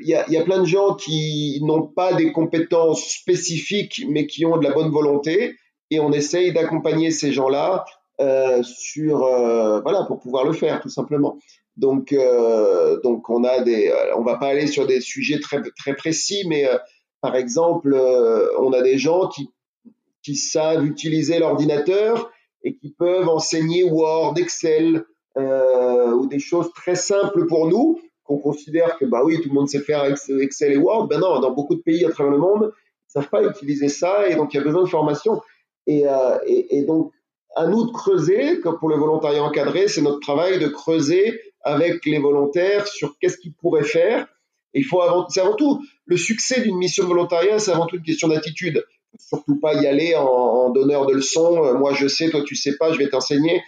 [0.00, 4.26] il y a, y a, plein de gens qui n'ont pas des compétences spécifiques, mais
[4.26, 5.56] qui ont de la bonne volonté,
[5.90, 7.84] et on essaye d'accompagner ces gens-là
[8.20, 11.38] euh, sur, euh, voilà, pour pouvoir le faire, tout simplement.
[11.76, 15.62] Donc, euh, donc on a des, euh, on va pas aller sur des sujets très
[15.78, 16.76] très précis, mais euh,
[17.20, 17.94] par exemple,
[18.58, 19.48] on a des gens qui
[20.22, 22.30] qui savent utiliser l'ordinateur
[22.64, 25.04] et qui peuvent enseigner Word, Excel
[25.36, 28.00] ou des choses très simples pour nous
[28.32, 31.08] qu'on considère que bah oui, tout le monde sait faire Excel et Word.
[31.08, 32.72] Ben non, dans beaucoup de pays à travers le monde,
[33.08, 35.40] ils savent pas utiliser ça et donc il y a besoin de formation.
[35.86, 37.12] Et, euh, et donc,
[37.56, 42.04] à nous de creuser, comme pour le volontariat encadré, c'est notre travail de creuser avec
[42.06, 44.26] les volontaires sur qu'est-ce qu'ils pourraient faire.
[44.74, 47.86] Et il faut avant, c'est avant tout le succès d'une mission de volontariat, c'est avant
[47.86, 48.84] tout une question d'attitude.
[49.18, 51.62] Surtout pas y aller en, en donneur de leçons.
[51.64, 53.62] Euh, moi, je sais, toi, tu sais pas, je vais t'enseigner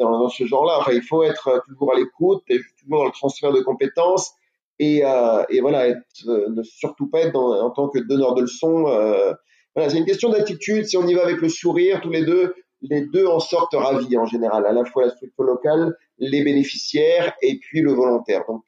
[0.00, 0.78] dans, ce genre-là.
[0.80, 2.42] Enfin, il faut être toujours à l'écoute,
[2.80, 4.34] toujours dans le transfert de compétences
[4.80, 5.94] et, euh, voilà,
[6.26, 8.88] euh, ne surtout pas être en tant que donneur de leçons.
[8.88, 9.34] Euh,
[9.76, 10.86] voilà, c'est une question d'attitude.
[10.86, 14.16] Si on y va avec le sourire, tous les deux, les deux en sortent ravis
[14.16, 18.44] en général, à la fois la structure locale, les bénéficiaires et puis le volontaire.
[18.48, 18.64] Donc,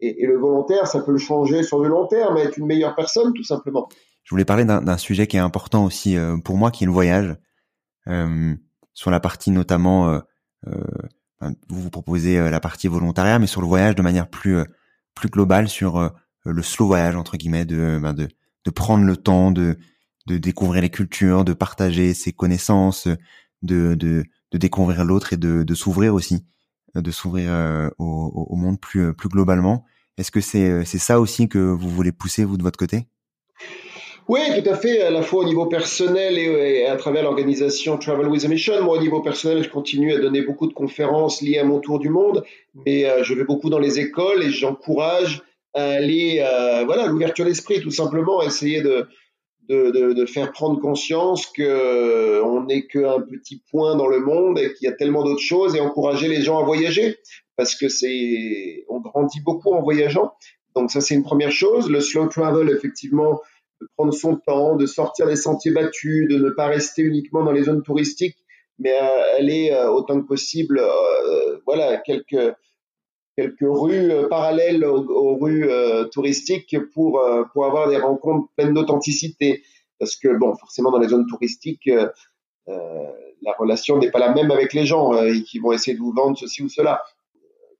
[0.00, 3.32] et, le volontaire, ça peut le changer sur le long terme, être une meilleure personne,
[3.32, 3.88] tout simplement.
[4.24, 7.34] Je voulais parler d'un sujet qui est important aussi pour moi, qui est le voyage.
[8.92, 10.20] Sur la partie notamment
[11.68, 14.64] vous vous proposez euh, la partie volontariat, mais sur le voyage de manière plus euh,
[15.14, 16.12] plus globale, sur
[16.44, 18.28] le slow voyage entre guillemets, de ben de,
[18.64, 19.76] de prendre le temps de
[20.26, 23.08] de découvrir les cultures, de partager ses connaissances,
[23.62, 26.44] de de, de découvrir l'autre et de, de s'ouvrir aussi,
[26.94, 27.50] de s'ouvrir
[27.98, 29.84] au, au, monde plus plus globalement.
[30.18, 33.08] Est-ce que c'est c'est ça aussi que vous voulez pousser vous de votre côté?
[34.28, 38.28] Oui, tout à fait, à la fois au niveau personnel et, à travers l'organisation Travel
[38.28, 38.82] with a Mission.
[38.82, 41.98] Moi, au niveau personnel, je continue à donner beaucoup de conférences liées à mon tour
[41.98, 42.44] du monde,
[42.86, 47.46] mais euh, je vais beaucoup dans les écoles et j'encourage à aller, euh, voilà, l'ouverture
[47.46, 49.06] d'esprit, tout simplement, essayer de,
[49.68, 54.20] de, de, de faire prendre conscience que euh, on n'est qu'un petit point dans le
[54.20, 57.16] monde et qu'il y a tellement d'autres choses et encourager les gens à voyager
[57.56, 60.32] parce que c'est, on grandit beaucoup en voyageant.
[60.76, 61.90] Donc ça, c'est une première chose.
[61.90, 63.40] Le slow travel, effectivement,
[63.80, 67.52] de prendre son temps, de sortir des sentiers battus, de ne pas rester uniquement dans
[67.52, 68.38] les zones touristiques,
[68.78, 72.54] mais euh, aller euh, autant que possible, euh, voilà, quelques
[73.36, 75.70] quelques rues parallèles aux, rues
[76.10, 79.62] touristiques pour pour avoir des rencontres pleines d'authenticité.
[80.00, 81.88] Parce que bon, forcément dans les zones touristiques,
[82.66, 86.12] la relation n'est pas la même avec les gens et qui vont essayer de vous
[86.12, 87.00] vendre ceci ou cela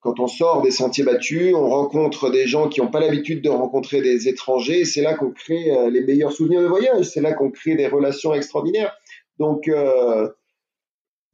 [0.01, 3.49] quand on sort des sentiers battus, on rencontre des gens qui n'ont pas l'habitude de
[3.49, 4.85] rencontrer des étrangers.
[4.85, 7.07] C'est là qu'on crée euh, les meilleurs souvenirs de voyage.
[7.07, 8.97] C'est là qu'on crée des relations extraordinaires.
[9.39, 10.29] Donc, euh,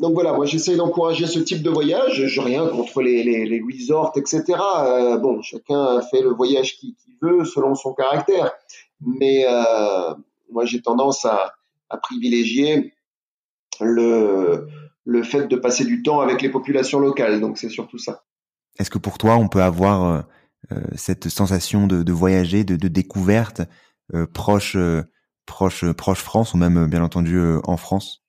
[0.00, 2.26] donc voilà, moi j'essaie d'encourager ce type de voyage.
[2.26, 4.42] Je rien contre les, les, les resorts, etc.
[4.78, 8.52] Euh, bon, chacun fait le voyage qu'il veut selon son caractère.
[9.00, 10.14] Mais euh,
[10.50, 11.52] moi j'ai tendance à,
[11.90, 12.94] à privilégier
[13.80, 14.68] le,
[15.04, 17.40] le fait de passer du temps avec les populations locales.
[17.40, 18.24] Donc c'est surtout ça.
[18.78, 20.20] Est-ce que pour toi, on peut avoir euh,
[20.72, 23.62] euh, cette sensation de, voyager, de, découverte
[24.14, 24.76] euh, proche,
[25.46, 28.22] proche, proche France ou même bien entendu en France?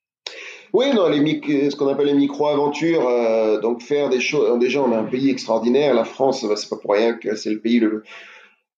[0.72, 4.58] Oui, non, les ce qu'on appelle les micro-aventures, donc faire des choses.
[4.58, 5.94] Déjà, on a un pays extraordinaire.
[5.94, 8.02] La France, bah, c'est pas pour rien que c'est le pays le.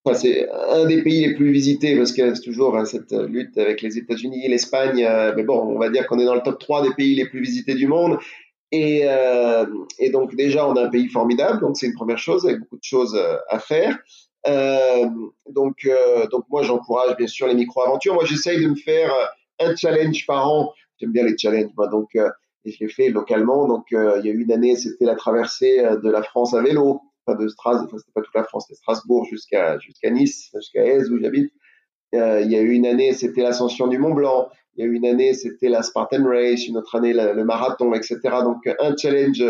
[0.05, 3.57] Enfin, c'est un des pays les plus visités parce qu'il y a toujours cette lutte
[3.57, 5.05] avec les États-Unis l'Espagne.
[5.35, 7.41] mais bon, on va dire qu'on est dans le top 3 des pays les plus
[7.41, 8.17] visités du monde.
[8.71, 9.65] Et, euh,
[9.97, 12.77] et, donc déjà, on a un pays formidable, donc c'est une première chose, avec beaucoup
[12.77, 13.97] de choses euh, à faire.
[14.47, 15.09] Euh,
[15.49, 18.13] donc, euh, donc moi, j'encourage bien sûr les micro-aventures.
[18.13, 19.11] Moi, j'essaye de me faire
[19.59, 20.71] un challenge par an.
[20.99, 23.67] J'aime bien les challenges, moi, donc et je l'ai fait localement.
[23.67, 27.41] Donc, il y a une année, c'était la traversée de la France à vélo, enfin
[27.41, 31.09] de Strasbourg, enfin c'était pas toute la France, c'était Strasbourg jusqu'à jusqu'à Nice, jusqu'à Aise
[31.09, 31.51] où j'habite.
[32.15, 34.49] Euh, il y a eu une année, c'était l'ascension du Mont Blanc.
[34.75, 36.67] Il y a eu une année, c'était la Spartan Race.
[36.67, 38.19] Une autre année, le, marathon, etc.
[38.43, 39.43] Donc, un challenge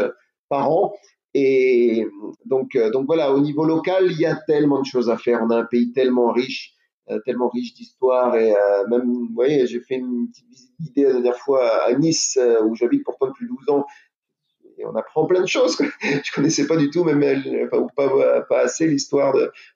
[0.50, 0.94] par an.
[1.36, 2.08] Et
[2.46, 5.42] donc, euh, donc voilà, au niveau local, il y a tellement de choses à faire.
[5.44, 6.74] On a un pays tellement riche,
[7.10, 8.36] euh, tellement riche d'histoire.
[8.36, 8.54] Et
[8.90, 12.76] même, vous voyez, j'ai fait une petite visite guidée la dernière fois à Nice, où
[12.76, 13.86] j'habite pourtant depuis 12 ans.
[14.80, 15.78] Et on apprend plein de choses.
[16.02, 17.22] Je connaissais pas du tout, même
[17.66, 19.36] enfin, ou pas, pas assez l'histoire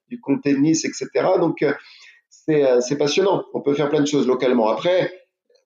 [0.09, 1.09] du comté de Nice, etc.
[1.39, 1.73] Donc, euh,
[2.45, 3.43] c'est passionnant.
[3.53, 4.67] On peut faire plein de choses localement.
[4.69, 5.11] Après,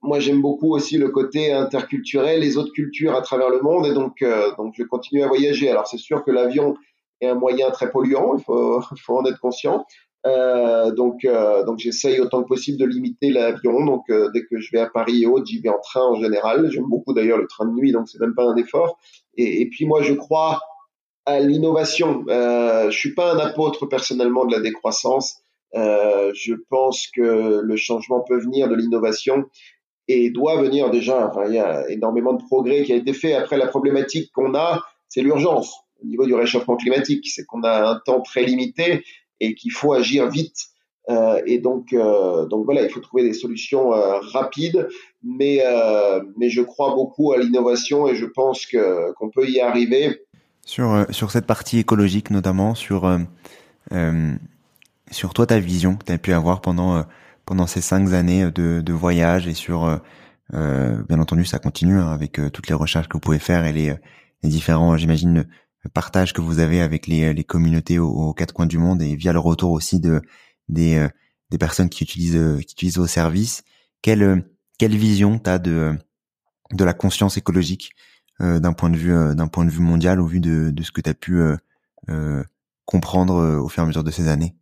[0.01, 3.93] moi j'aime beaucoup aussi le côté interculturel, les autres cultures à travers le monde, et
[3.93, 5.69] donc euh, donc je continue à voyager.
[5.69, 6.75] Alors c'est sûr que l'avion
[7.21, 8.83] est un moyen très polluant, il faut,
[9.17, 9.85] en être conscient.
[10.25, 13.85] Euh, donc, euh, donc j'essaye autant que possible de limiter l'avion.
[13.85, 16.15] Donc, euh, dès que je vais à Paris et autres, j'y vais en train en
[16.21, 16.69] général.
[16.71, 18.97] J'aime beaucoup d'ailleurs le train de nuit, donc c'est même pas un effort.
[19.37, 20.59] Et, et puis moi, je crois
[21.27, 22.23] à l'innovation.
[22.29, 25.35] Euh, je suis pas un apôtre personnellement de la décroissance.
[25.75, 29.45] Euh, je pense que le changement peut venir de l'innovation
[30.07, 31.31] et doit venir déjà.
[31.47, 33.33] Il y a énormément de progrès qui a été fait.
[33.33, 37.27] Après, la problématique qu'on a, c'est l'urgence au niveau du réchauffement climatique.
[37.29, 39.03] C'est qu'on a un temps très limité
[39.39, 40.57] et qu'il faut agir vite.
[41.09, 44.87] Euh, et donc, euh, donc voilà, il faut trouver des solutions rapides,
[45.23, 45.61] mais,
[46.37, 50.21] mais je crois beaucoup à l'innovation et je pense qu'on peut y arriver.
[50.65, 53.09] Sur, sur cette partie écologique notamment, sur,
[55.11, 57.05] sur toi ta vision que tu as pu avoir pendant,
[57.45, 60.01] pendant ces cinq années de, de voyage et sur,
[60.51, 63.95] bien entendu, ça continue hein, avec toutes les recherches que vous pouvez faire et les,
[64.43, 65.47] les différents, j'imagine,
[65.93, 69.33] partage que vous avez avec les, les communautés aux, quatre coins du monde et via
[69.33, 70.21] le retour aussi de
[70.69, 71.09] des, euh,
[71.49, 73.63] des personnes qui utilisent euh, qui utilisent vos services.
[74.01, 74.41] Quelle euh,
[74.77, 75.97] quelle vision t'as de
[76.71, 77.91] de la conscience écologique
[78.39, 81.01] d'un point de vue d'un point de vue mondial au vu de, de ce que
[81.01, 81.39] tu as pu
[82.85, 84.55] comprendre au fur et à mesure de ces années?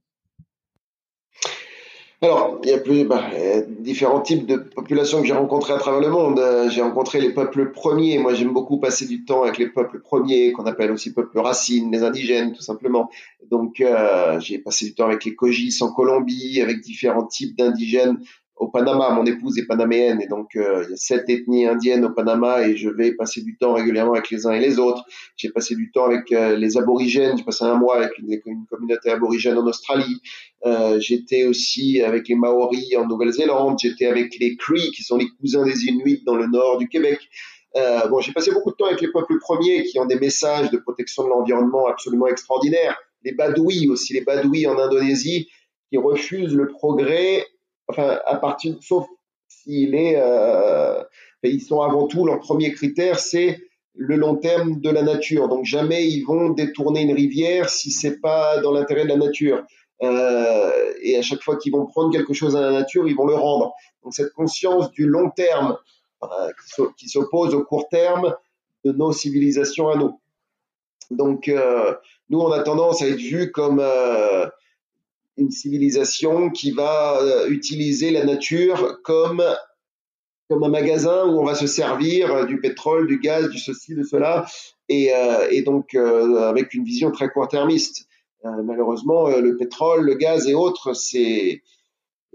[2.26, 3.24] Alors, il y a plus, bah,
[3.80, 6.40] différents types de populations que j'ai rencontrées à travers le monde.
[6.40, 8.18] Euh, j'ai rencontré les peuples premiers.
[8.18, 11.92] Moi, j'aime beaucoup passer du temps avec les peuples premiers, qu'on appelle aussi peuples racines,
[11.92, 13.10] les indigènes, tout simplement.
[13.50, 18.18] Donc, euh, j'ai passé du temps avec les Kogis en Colombie, avec différents types d'indigènes
[18.58, 19.10] au Panama.
[19.12, 22.68] Mon épouse est panaméenne et donc euh, il y a sept ethnies indiennes au Panama
[22.68, 25.04] et je vais passer du temps régulièrement avec les uns et les autres.
[25.36, 27.38] J'ai passé du temps avec euh, les aborigènes.
[27.38, 28.40] J'ai passé un mois avec une,
[28.70, 30.22] communauté aborigène en Australie.
[30.66, 33.78] Euh, j'étais aussi avec les Maoris en Nouvelle-Zélande.
[33.82, 37.20] J'étais avec les Cree qui sont les cousins des Inuits dans le nord du Québec.
[37.76, 40.72] Euh, bon, j'ai passé beaucoup de temps avec les peuples premiers qui ont des messages
[40.72, 42.98] de protection de l'environnement absolument extraordinaires.
[43.24, 45.50] Les Badouis aussi, les Badouis en Indonésie
[45.90, 47.46] qui refusent le progrès
[47.88, 49.06] enfin, à partir, sauf
[49.48, 51.04] s'il est, euh,
[51.44, 53.60] ils sont avant tout, leur premier critère, c'est
[53.94, 55.48] le long terme de la nature.
[55.48, 59.64] Donc jamais ils vont détourner une rivière si c'est pas dans l'intérêt de la nature.
[60.04, 63.26] Euh, et à chaque fois qu'ils vont prendre quelque chose à la nature, ils vont
[63.26, 63.74] le rendre.
[64.04, 65.78] Donc cette conscience du long terme
[66.24, 66.52] euh,
[66.98, 68.36] qui s'oppose au court terme
[68.84, 70.20] de nos civilisations à nous.
[71.12, 71.94] Donc euh,
[72.30, 74.48] nous, on a tendance à être vus comme euh,
[75.38, 79.44] une civilisation qui va euh, utiliser la nature comme
[80.50, 84.04] comme un magasin où on va se servir du pétrole, du gaz, du ceci, de
[84.04, 84.46] cela,
[84.90, 88.08] et, euh, et donc euh, avec une vision très court-termiste.
[88.46, 91.62] Euh, malheureusement, euh, le pétrole, le gaz et autres, c'est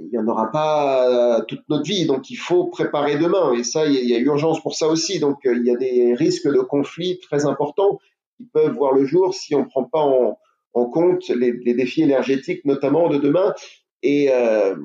[0.03, 3.53] il n'y en aura pas toute notre vie, donc il faut préparer demain.
[3.53, 5.21] Et ça, il y, a urgence pour ça aussi.
[5.21, 7.99] Donc il y a des risques de conflits très importants
[8.39, 10.39] qui peuvent voir le jour si on ne prend pas en,
[10.73, 13.55] en compte les, les, défis énergétiques notamment de demain.
[14.03, 14.77] Et, euh,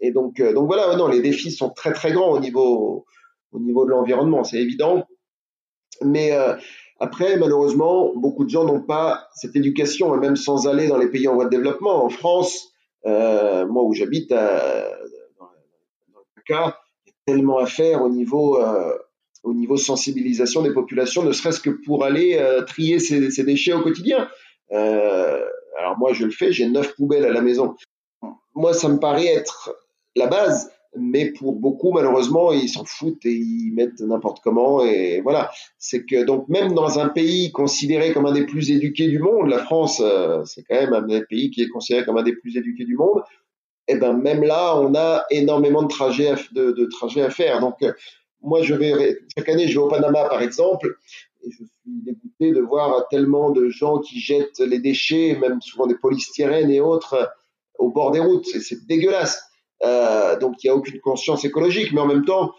[0.00, 3.04] et donc, euh, donc voilà, non, les défis sont très très grands au niveau,
[3.52, 5.06] au niveau de l'environnement, c'est évident.
[6.02, 6.54] Mais euh,
[7.00, 11.28] après, malheureusement, beaucoup de gens n'ont pas cette éducation, même sans aller dans les pays
[11.28, 12.04] en voie de développement.
[12.04, 12.72] En France,
[13.06, 14.36] euh, moi où j'habite, dans,
[15.38, 18.92] dans le cas, il y a tellement à faire au niveau euh,
[19.42, 23.72] au niveau sensibilisation des populations, ne serait-ce que pour aller euh, trier ces, ces, déchets
[23.72, 24.28] au quotidien.
[24.72, 25.44] Euh,
[25.78, 27.74] alors moi, je le fais, j'ai neuf poubelles à la maison.
[28.54, 29.74] Moi, ça me paraît être
[30.16, 34.84] la base, mais pour beaucoup, malheureusement, ils s'en foutent et ils mettent n'importe comment.
[34.84, 39.08] Et voilà, c'est que donc même dans un pays considéré comme un des plus éduqués
[39.08, 42.18] du monde, la France, euh, c'est quand même un des pays qui est considéré comme
[42.18, 43.22] un des plus éduqués du monde.
[43.88, 47.58] Et eh ben même là, on a énormément de trajets à, de, trajets à faire.
[47.60, 47.92] Donc euh,
[48.42, 50.96] moi, je vais chaque année, je vais au Panama, par exemple,
[51.44, 55.86] et je suis dégoûté de voir tellement de gens qui jettent les déchets, même souvent
[55.86, 57.30] des polystyrènes et autres,
[57.78, 58.46] au bord des routes.
[58.46, 59.42] C'est dégueulasse.
[59.84, 62.52] Euh, donc il n'y a aucune conscience écologique, mais en même temps,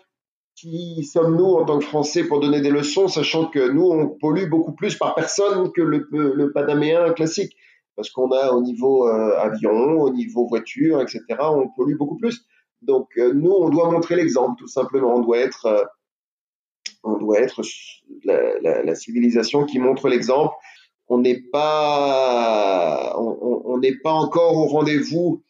[0.55, 4.49] qui sommes-nous en tant que Français pour donner des leçons, sachant que nous, on pollue
[4.49, 7.55] beaucoup plus par personne que le, panaméen classique?
[7.95, 12.45] Parce qu'on a au niveau euh, avion, au niveau voiture, etc., on pollue beaucoup plus.
[12.81, 15.15] Donc euh, nous, on doit montrer l'exemple, tout simplement.
[15.15, 15.87] On doit être
[17.03, 17.61] on doit être
[18.23, 20.53] la, civilisation qui montre l'exemple.
[21.07, 25.43] On n'est pas, on n'est pas encore au rendez-vous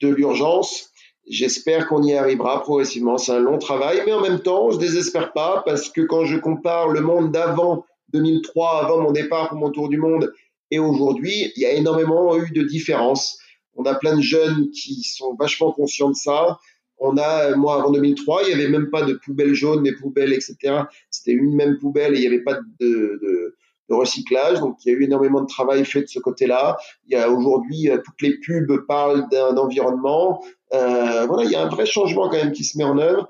[0.00, 0.90] de l'urgence.
[1.28, 3.16] J'espère qu'on y arrivera progressivement.
[3.16, 6.36] C'est un long travail, mais en même temps, je désespère pas parce que quand je
[6.36, 10.32] compare le monde d'avant 2003, avant mon départ pour mon tour du monde,
[10.70, 13.38] et aujourd'hui, il y a énormément eu de différences.
[13.74, 16.58] On a plein de jeunes qui sont vachement conscients de ça.
[17.06, 20.32] On a, moi, avant 2003, il n'y avait même pas de poubelles jaunes, des poubelles,
[20.32, 20.84] etc.
[21.10, 23.54] C'était une même poubelle et il n'y avait pas de,
[23.90, 24.58] recyclage.
[24.60, 26.78] Donc il y a eu énormément de travail fait de ce côté-là.
[27.06, 30.42] Il y a aujourd'hui toutes les pubs parlent d'un environnement.
[30.72, 33.28] voilà, il y a un vrai changement quand même qui se met en œuvre,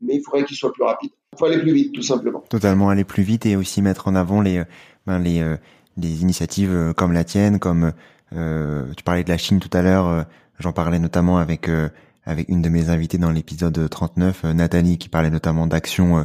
[0.00, 1.12] mais il faudrait qu'il soit plus rapide.
[1.32, 2.42] Il faut aller plus vite, tout simplement.
[2.50, 4.64] Totalement aller plus vite et aussi mettre en avant les
[5.06, 5.56] ben, les,
[5.96, 7.92] les initiatives comme la tienne, comme
[8.32, 10.26] tu parlais de la Chine tout à l'heure.
[10.58, 11.70] J'en parlais notamment avec
[12.24, 16.24] avec une de mes invitées dans l'épisode 39, euh, Nathalie, qui parlait notamment d'actions, euh,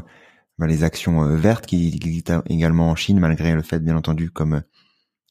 [0.57, 4.31] bah, les actions euh, vertes qui existent également en Chine, malgré le fait, bien entendu,
[4.31, 4.63] comme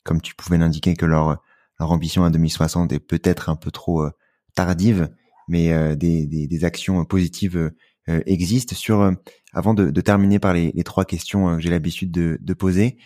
[0.05, 1.43] comme tu pouvais l'indiquer, que leur
[1.81, 4.07] leur ambition à 2060 est peut-être un peu trop
[4.55, 5.11] tardive,
[5.49, 7.73] mais des, des, des, actions positives
[8.07, 8.77] existent.
[8.77, 9.13] Sur
[9.53, 12.99] avant de, de, terminer par les, les trois questions que j'ai l'habitude de, de poser,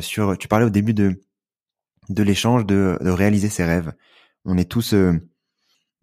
[0.00, 1.22] sur tu parlais au début de
[2.08, 3.92] de l'échange de, de réaliser ses rêves.
[4.46, 4.94] On est tous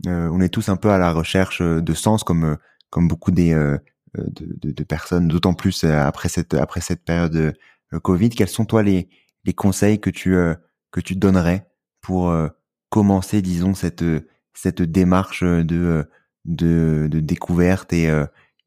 [0.08, 2.56] euh, on est tous un peu à la recherche euh, de sens, comme euh,
[2.90, 3.80] comme beaucoup des de,
[4.16, 7.56] de, de, personnes, d'autant plus après cette après cette période
[8.04, 8.30] Covid.
[8.30, 9.10] Quels sont toi les
[9.46, 10.36] les conseils que tu
[10.92, 11.68] que tu donnerais
[12.02, 12.32] pour
[12.90, 14.06] commencer, disons cette
[14.54, 16.08] cette démarche de
[16.46, 18.12] de, de découverte et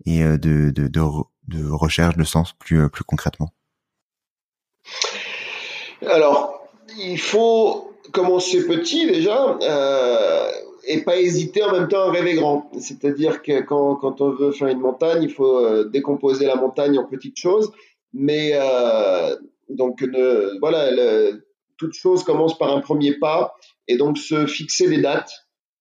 [0.07, 1.03] et de, de, de,
[1.47, 3.53] de recherche de sens plus plus concrètement?
[6.05, 6.66] Alors,
[6.99, 9.57] il faut commencer petit déjà.
[9.62, 10.51] Euh,
[10.87, 12.70] et pas hésiter en même temps à rêver grand.
[12.78, 16.99] C'est-à-dire que quand, quand, on veut faire une montagne, il faut euh, décomposer la montagne
[16.99, 17.72] en petites choses.
[18.12, 19.37] Mais euh,
[19.68, 20.91] donc ne, voilà,
[21.76, 23.55] toute chose commence par un premier pas
[23.89, 25.32] et donc se fixer des dates,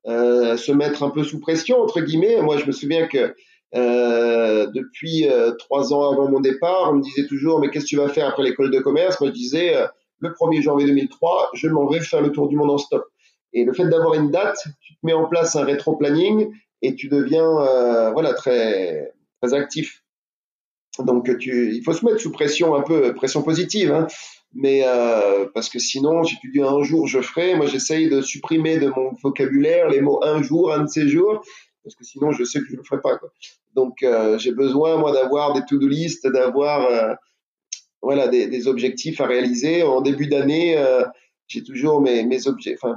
[0.07, 2.41] euh, se mettre un peu sous pression entre guillemets.
[2.41, 3.35] Moi, je me souviens que
[3.75, 7.89] euh, depuis euh, trois ans avant mon départ, on me disait toujours mais qu'est-ce que
[7.89, 9.19] tu vas faire après l'école de commerce?
[9.19, 9.87] Moi, je disais euh,
[10.19, 13.05] le 1er janvier 2003, je m'en vais faire le tour du monde en stop.
[13.55, 16.51] Et le fait d'avoir une date, tu te mets en place un rétro-planning
[16.81, 20.03] et tu deviens euh, voilà très très actif.
[20.99, 24.07] Donc il faut se mettre sous pression un peu pression positive, hein.
[24.53, 28.21] mais euh, parce que sinon, si tu dis un jour je ferai, moi j'essaye de
[28.21, 31.41] supprimer de mon vocabulaire les mots un jour, un de ces jours,
[31.83, 33.17] parce que sinon je sais que je le ferai pas.
[33.73, 37.17] Donc euh, j'ai besoin moi d'avoir des to-do list, d'avoir
[38.01, 40.77] voilà des, objectifs à réaliser en début d'année.
[41.47, 42.95] J'ai toujours mes, mes enfin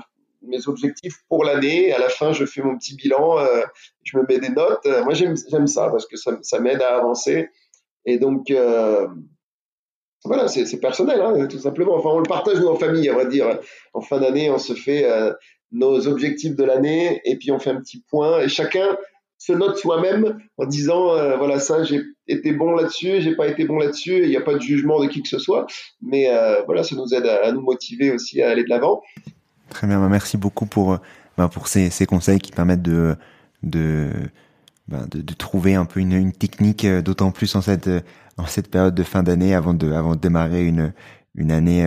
[0.49, 1.93] mes objectifs pour l'année.
[1.93, 3.63] À la fin, je fais mon petit bilan, euh,
[4.05, 4.85] je me mets des notes.
[4.87, 5.37] Euh, moi, j'aime
[5.67, 7.51] ça parce que ça, m'aide à avancer.
[8.05, 9.07] Et donc, euh,
[10.25, 11.97] voilà, c'est personnel, hein, tout simplement.
[11.97, 13.59] Enfin, on le partage nous en famille, on va dire.
[13.93, 15.07] En fin d'année, on se fait
[15.71, 18.97] nos objectifs de l'année et puis on fait un petit point et chacun
[19.37, 23.77] se note soi-même en disant voilà ça j'ai été bon là-dessus j'ai pas été bon
[23.77, 25.67] là-dessus il n'y a pas de jugement de qui que ce soit
[26.01, 26.31] mais
[26.65, 29.03] voilà ça nous aide à, à, nous motiver aussi à aller de l'avant
[29.71, 30.99] Très bien, bah, merci beaucoup pour euh,
[31.37, 33.17] bah, pour ces, ces conseils qui permettent de
[33.63, 34.11] de
[34.89, 37.91] bah, de, de, trouver un peu une, une technique, euh, d'autant plus en cette
[38.39, 40.93] en cette période de fin d'année, avant de avant de démarrer une
[41.35, 41.87] une année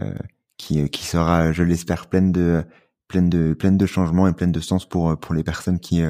[0.00, 0.14] euh,
[0.56, 2.64] qui qui sera, je l'espère, pleine de
[3.08, 6.02] pleine de pleine de changements et pleine de sens pour pour les personnes qui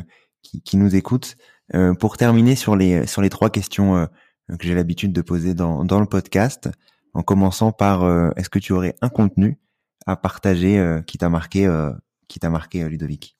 [0.42, 1.36] qui, qui nous écoutent.
[1.74, 4.08] Euh, pour terminer sur les sur les trois questions
[4.48, 6.70] que j'ai l'habitude de poser dans dans le podcast,
[7.14, 8.04] en commençant par
[8.36, 9.58] est-ce que tu aurais un contenu
[10.06, 11.90] à partager euh, qui t'a marqué, euh,
[12.28, 13.36] qui t'a marqué, euh, Ludovic?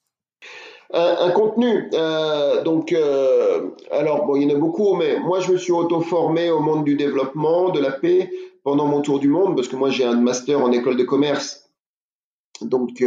[0.95, 1.89] Un, contenu.
[2.65, 2.93] Donc,
[3.89, 6.85] alors, bon, il y en a beaucoup, mais moi, je me suis auto-formé au monde
[6.85, 8.29] du développement, de la paix,
[8.63, 11.71] pendant mon tour du monde, parce que moi, j'ai un master en école de commerce.
[12.61, 13.03] Donc,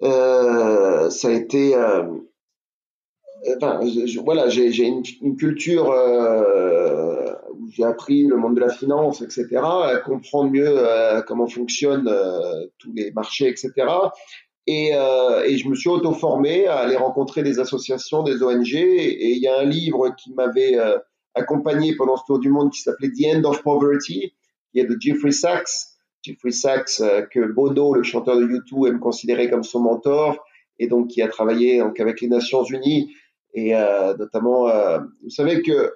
[0.00, 1.72] ça a été.
[3.42, 5.92] Je, voilà, j'ai une, culture
[7.74, 12.66] j'ai appris le monde de la finance, etc., à comprendre mieux euh, comment fonctionnent euh,
[12.78, 13.72] tous les marchés, etc.
[14.66, 18.74] Et, euh, et, je me suis auto-formé à aller rencontrer des associations, des ONG.
[18.74, 20.78] Et il y a un livre qui m'avait
[21.34, 24.32] accompagné pendant ce tour du monde qui s'appelait The End of Poverty,
[24.72, 25.68] qui est de Jeffrey Sachs.
[26.22, 30.42] Jeffrey Sachs, que Bono, le chanteur de U2, aime considérer comme son mentor,
[30.78, 33.10] et donc qui a travaillé donc, avec les Nations Unies.
[33.54, 35.92] Et euh, notamment, euh, vous savez que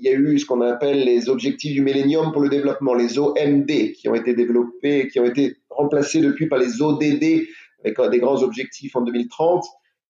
[0.00, 3.18] il y a eu ce qu'on appelle les objectifs du millénium pour le développement, les
[3.18, 7.46] OMD, qui ont été développés, qui ont été remplacés depuis par les ODD,
[7.84, 9.64] avec des grands objectifs en 2030.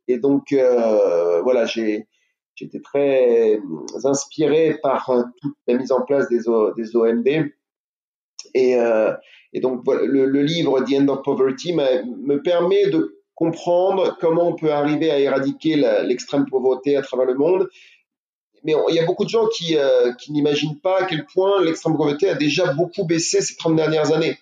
[0.08, 2.06] Et donc, euh, voilà, j'ai
[2.60, 3.60] été très
[4.04, 7.28] inspiré par euh, toute la mise en place des, OMD.
[8.54, 9.12] Et, euh,
[9.60, 15.10] donc, le, livre The End of Poverty me permet de comprendre comment on peut arriver
[15.10, 17.68] à éradiquer l'extrême pauvreté à travers le monde
[18.64, 21.96] mais il y a beaucoup de gens qui, euh, n'imaginent pas à quel point l'extrême
[21.96, 24.38] pauvreté a déjà beaucoup baissé ces 30 dernières années.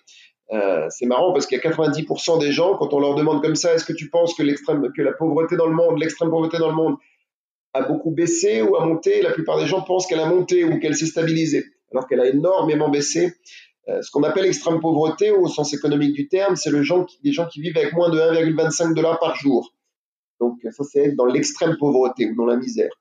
[0.51, 3.55] Euh, c'est marrant parce qu'il y a 90% des gens, quand on leur demande comme
[3.55, 6.57] ça, est-ce que tu penses que l'extrême, que la pauvreté dans le monde, l'extrême pauvreté
[6.57, 6.95] dans le monde
[7.73, 9.21] a beaucoup baissé ou a monté?
[9.21, 11.65] La plupart des gens pensent qu'elle a monté ou qu'elle s'est stabilisée.
[11.91, 13.33] alors qu'elle a énormément baissé.
[13.87, 17.19] Euh, ce qu'on appelle extrême pauvreté au sens économique du terme, c'est le gens qui,
[17.23, 19.73] des gens qui vivent avec moins de 1,25 dollars par jour.
[20.39, 22.91] Donc ça, c'est être dans l'extrême pauvreté ou dans la misère.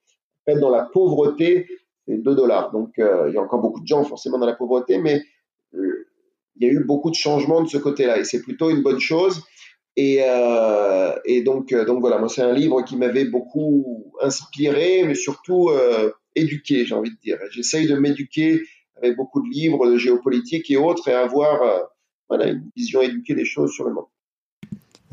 [0.57, 1.67] Dans la pauvreté,
[2.07, 2.73] c'est 2 dollars.
[2.73, 5.23] Donc euh, il y a encore beaucoup de gens forcément dans la pauvreté, mais
[5.75, 6.09] euh,
[6.57, 9.01] il y a eu beaucoup de changements de ce côté-là et c'est plutôt une bonne
[9.01, 9.43] chose.
[9.97, 11.13] Et, euh,
[11.45, 15.71] donc, voilà, moi c'est un livre qui m'avait beaucoup inspiré, mais surtout
[16.37, 17.39] éduqué, j'ai envie de dire.
[17.51, 18.63] J'essaye de m'éduquer
[18.97, 21.89] avec beaucoup de livres de géopolitique et autres et avoir
[22.29, 24.07] voilà, une vision éduquée des choses sur le monde.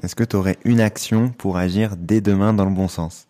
[0.03, 3.27] Est-ce que tu aurais une action pour agir dès demain dans le bon sens?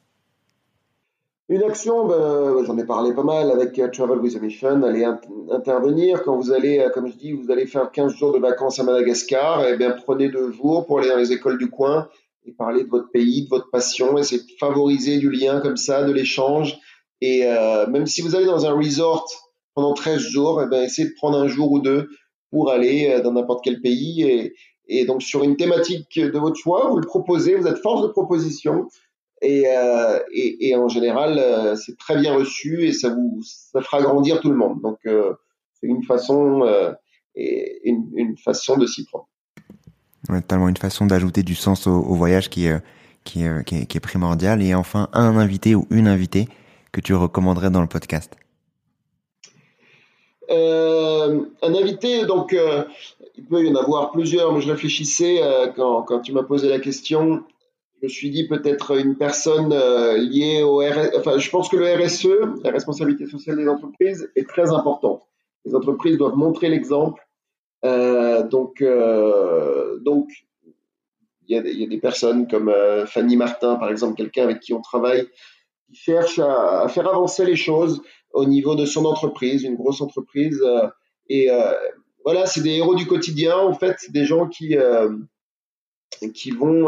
[1.48, 5.06] Une action, ben, j'en ai parlé pas mal avec euh, Travel with a Mission, allez
[5.52, 6.24] intervenir.
[6.24, 8.84] Quand vous allez, euh, comme je dis, vous allez faire 15 jours de vacances à
[8.84, 12.10] Madagascar, et eh bien prenez deux jours pour aller dans les écoles du coin
[12.46, 16.04] et parler de votre pays, de votre passion, essayer de favoriser du lien comme ça,
[16.04, 16.80] de l'échange.
[17.22, 19.28] Et euh, même si vous allez dans un resort
[19.76, 22.10] pendant 13 jours, et eh bien essayez de prendre un jour ou deux
[22.50, 24.24] pour aller euh, dans n'importe quel pays.
[24.24, 24.56] Et,
[24.88, 28.08] et donc sur une thématique de votre choix, vous le proposez, vous êtes force de
[28.08, 28.88] proposition.
[29.42, 33.82] Et, euh, et, et, en général, euh, c'est très bien reçu et ça vous ça
[33.82, 34.82] fera grandir tout le monde.
[34.82, 35.34] Donc euh,
[35.74, 36.66] c'est une façon
[37.36, 39.28] et une, une, façon de s'y prendre.
[40.30, 42.68] Ouais, tellement une façon d'ajouter du sens au, au voyage qui,
[43.26, 44.62] qui, qui, est, qui est primordial.
[44.62, 46.48] Et enfin, un invité ou une invitée
[46.94, 48.36] que tu recommanderais dans le podcast.
[50.50, 52.56] Un invité, donc
[53.36, 55.42] il peut y en avoir plusieurs, mais je réfléchissais
[55.76, 57.44] quand, quand tu m'as posé la question
[58.06, 61.18] je me suis dit peut-être une personne euh, liée au RSE.
[61.18, 65.24] Enfin, je pense que le RSE, la responsabilité sociale des entreprises, est très importante.
[65.66, 67.28] Les entreprises doivent montrer l'exemple.
[67.84, 70.30] Euh, donc, euh, donc,
[71.48, 72.72] il y, a, des personnes comme
[73.08, 75.28] Fanny Martin, par exemple, quelqu'un avec qui on travaille,
[75.88, 78.04] qui cherche à, à, faire avancer les choses
[78.34, 80.64] au niveau de son entreprise, une grosse entreprise.
[81.30, 81.50] Et
[82.24, 84.76] voilà, c'est des héros du quotidien, en fait, des gens qui
[86.34, 86.88] qui vont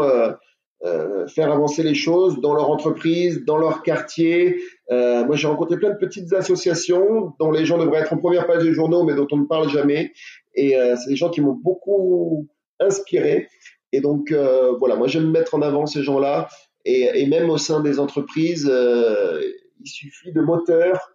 [0.84, 4.60] euh, faire avancer les choses dans leur entreprise, dans leur quartier.
[4.90, 8.46] Euh, moi, j'ai rencontré plein de petites associations dont les gens devraient être en première
[8.46, 10.12] page des journaux, mais dont on ne parle jamais.
[10.54, 12.48] Et euh, c'est des gens qui m'ont beaucoup
[12.78, 13.48] inspiré.
[13.92, 16.48] Et donc, euh, voilà, moi, j'aime mettre en avant ces gens-là.
[16.84, 19.42] Et, et, même au sein des entreprises, euh,
[19.80, 21.10] il suffit de moteurs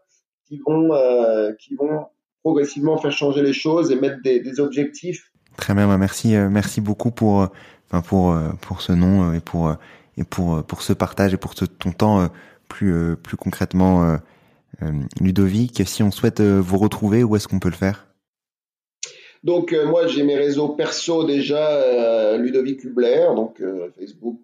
[0.46, 0.92] qui vont,
[1.58, 2.06] qui vont
[2.44, 5.32] progressivement faire changer les choses et mettre des, des objectifs.
[5.58, 7.50] Très bien, merci, merci beaucoup pour
[8.02, 9.74] pour euh, pour ce nom euh, et pour euh,
[10.18, 12.30] et pour pour ce partage et pour ton temps
[12.68, 14.18] plus plus concrètement
[15.20, 18.06] Ludovic si on souhaite vous retrouver où est-ce qu'on peut le faire?
[19.44, 23.60] Donc moi j'ai mes réseaux perso déjà Ludovic Hubler donc
[23.98, 24.38] Facebook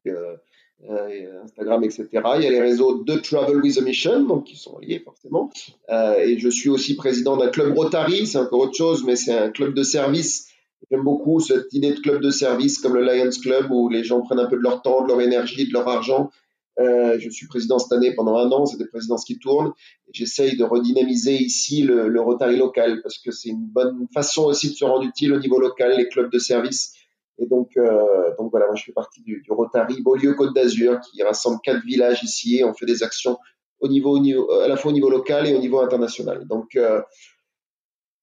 [1.44, 2.08] Instagram, etc.
[2.14, 5.52] Il y a les réseaux de Travel with a Mission, donc qui sont liés forcément.
[5.92, 9.52] Et je suis aussi président d'un club Rotary, c'est encore autre chose, mais c'est un
[9.52, 10.49] club de service
[10.90, 14.22] J'aime beaucoup cette idée de club de service comme le Lions Club où les gens
[14.22, 16.32] prennent un peu de leur temps, de leur énergie, de leur argent.
[16.80, 19.74] Euh, je suis président cette année pendant un an, c'est des présidences qui tournent.
[20.14, 24.70] J'essaye de redynamiser ici le, le, Rotary local parce que c'est une bonne façon aussi
[24.70, 26.94] de se rendre utile au niveau local, les clubs de service.
[27.38, 31.22] Et donc, euh, donc voilà, moi je fais partie du, du Rotary Beaulieu-Côte d'Azur qui
[31.22, 33.38] rassemble quatre villages ici et on fait des actions
[33.82, 36.46] au niveau, au niveau, à la fois au niveau local et au niveau international.
[36.48, 37.02] Donc, euh,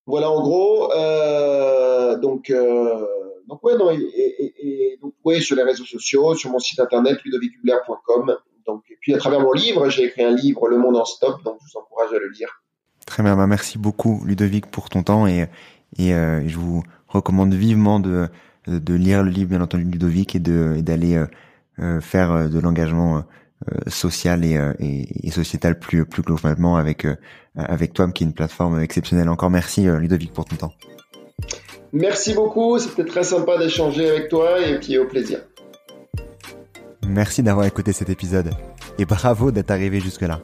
[0.07, 0.93] voilà en gros.
[0.93, 3.07] Euh, donc, euh,
[3.49, 6.81] donc ouais, non, et, et, et, donc ouais, sur les réseaux sociaux, sur mon site
[6.81, 8.37] internet ludovicubler.com.
[8.67, 11.43] Donc, et puis à travers mon livre, j'ai écrit un livre, Le Monde en Stop,
[11.45, 12.63] donc je vous encourage à le lire.
[13.07, 15.47] Très bien, bah merci beaucoup Ludovic pour ton temps et,
[15.97, 18.27] et euh, je vous recommande vivement de,
[18.67, 21.27] de lire le livre, bien entendu, Ludovic et d'aller euh,
[21.79, 23.23] euh, faire de l'engagement
[23.73, 27.17] euh, social et, euh, et, et, sociétal plus plus globalement avec euh,
[27.55, 29.31] avec toi qui est une plateforme exceptionnelle.
[29.31, 30.73] Encore merci Ludovic pour ton temps.
[31.95, 35.41] Merci beaucoup, c'était très sympa d'échanger avec toi et puis au plaisir.
[37.09, 38.51] Merci d'avoir écouté cet épisode
[38.99, 40.43] et bravo d'être arrivé jusque-là.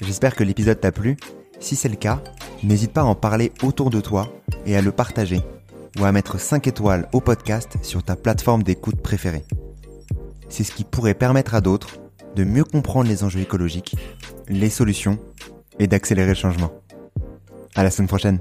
[0.00, 1.18] J'espère que l'épisode t'a plu.
[1.58, 2.22] Si c'est le cas,
[2.62, 4.32] n'hésite pas à en parler autour de toi
[4.64, 5.42] et à le partager
[5.98, 9.44] ou à mettre 5 étoiles au podcast sur ta plateforme d'écoute préférée.
[10.48, 11.99] C'est ce qui pourrait permettre à d'autres
[12.36, 13.96] de mieux comprendre les enjeux écologiques,
[14.48, 15.18] les solutions
[15.78, 16.72] et d'accélérer le changement.
[17.74, 18.40] À la semaine prochaine.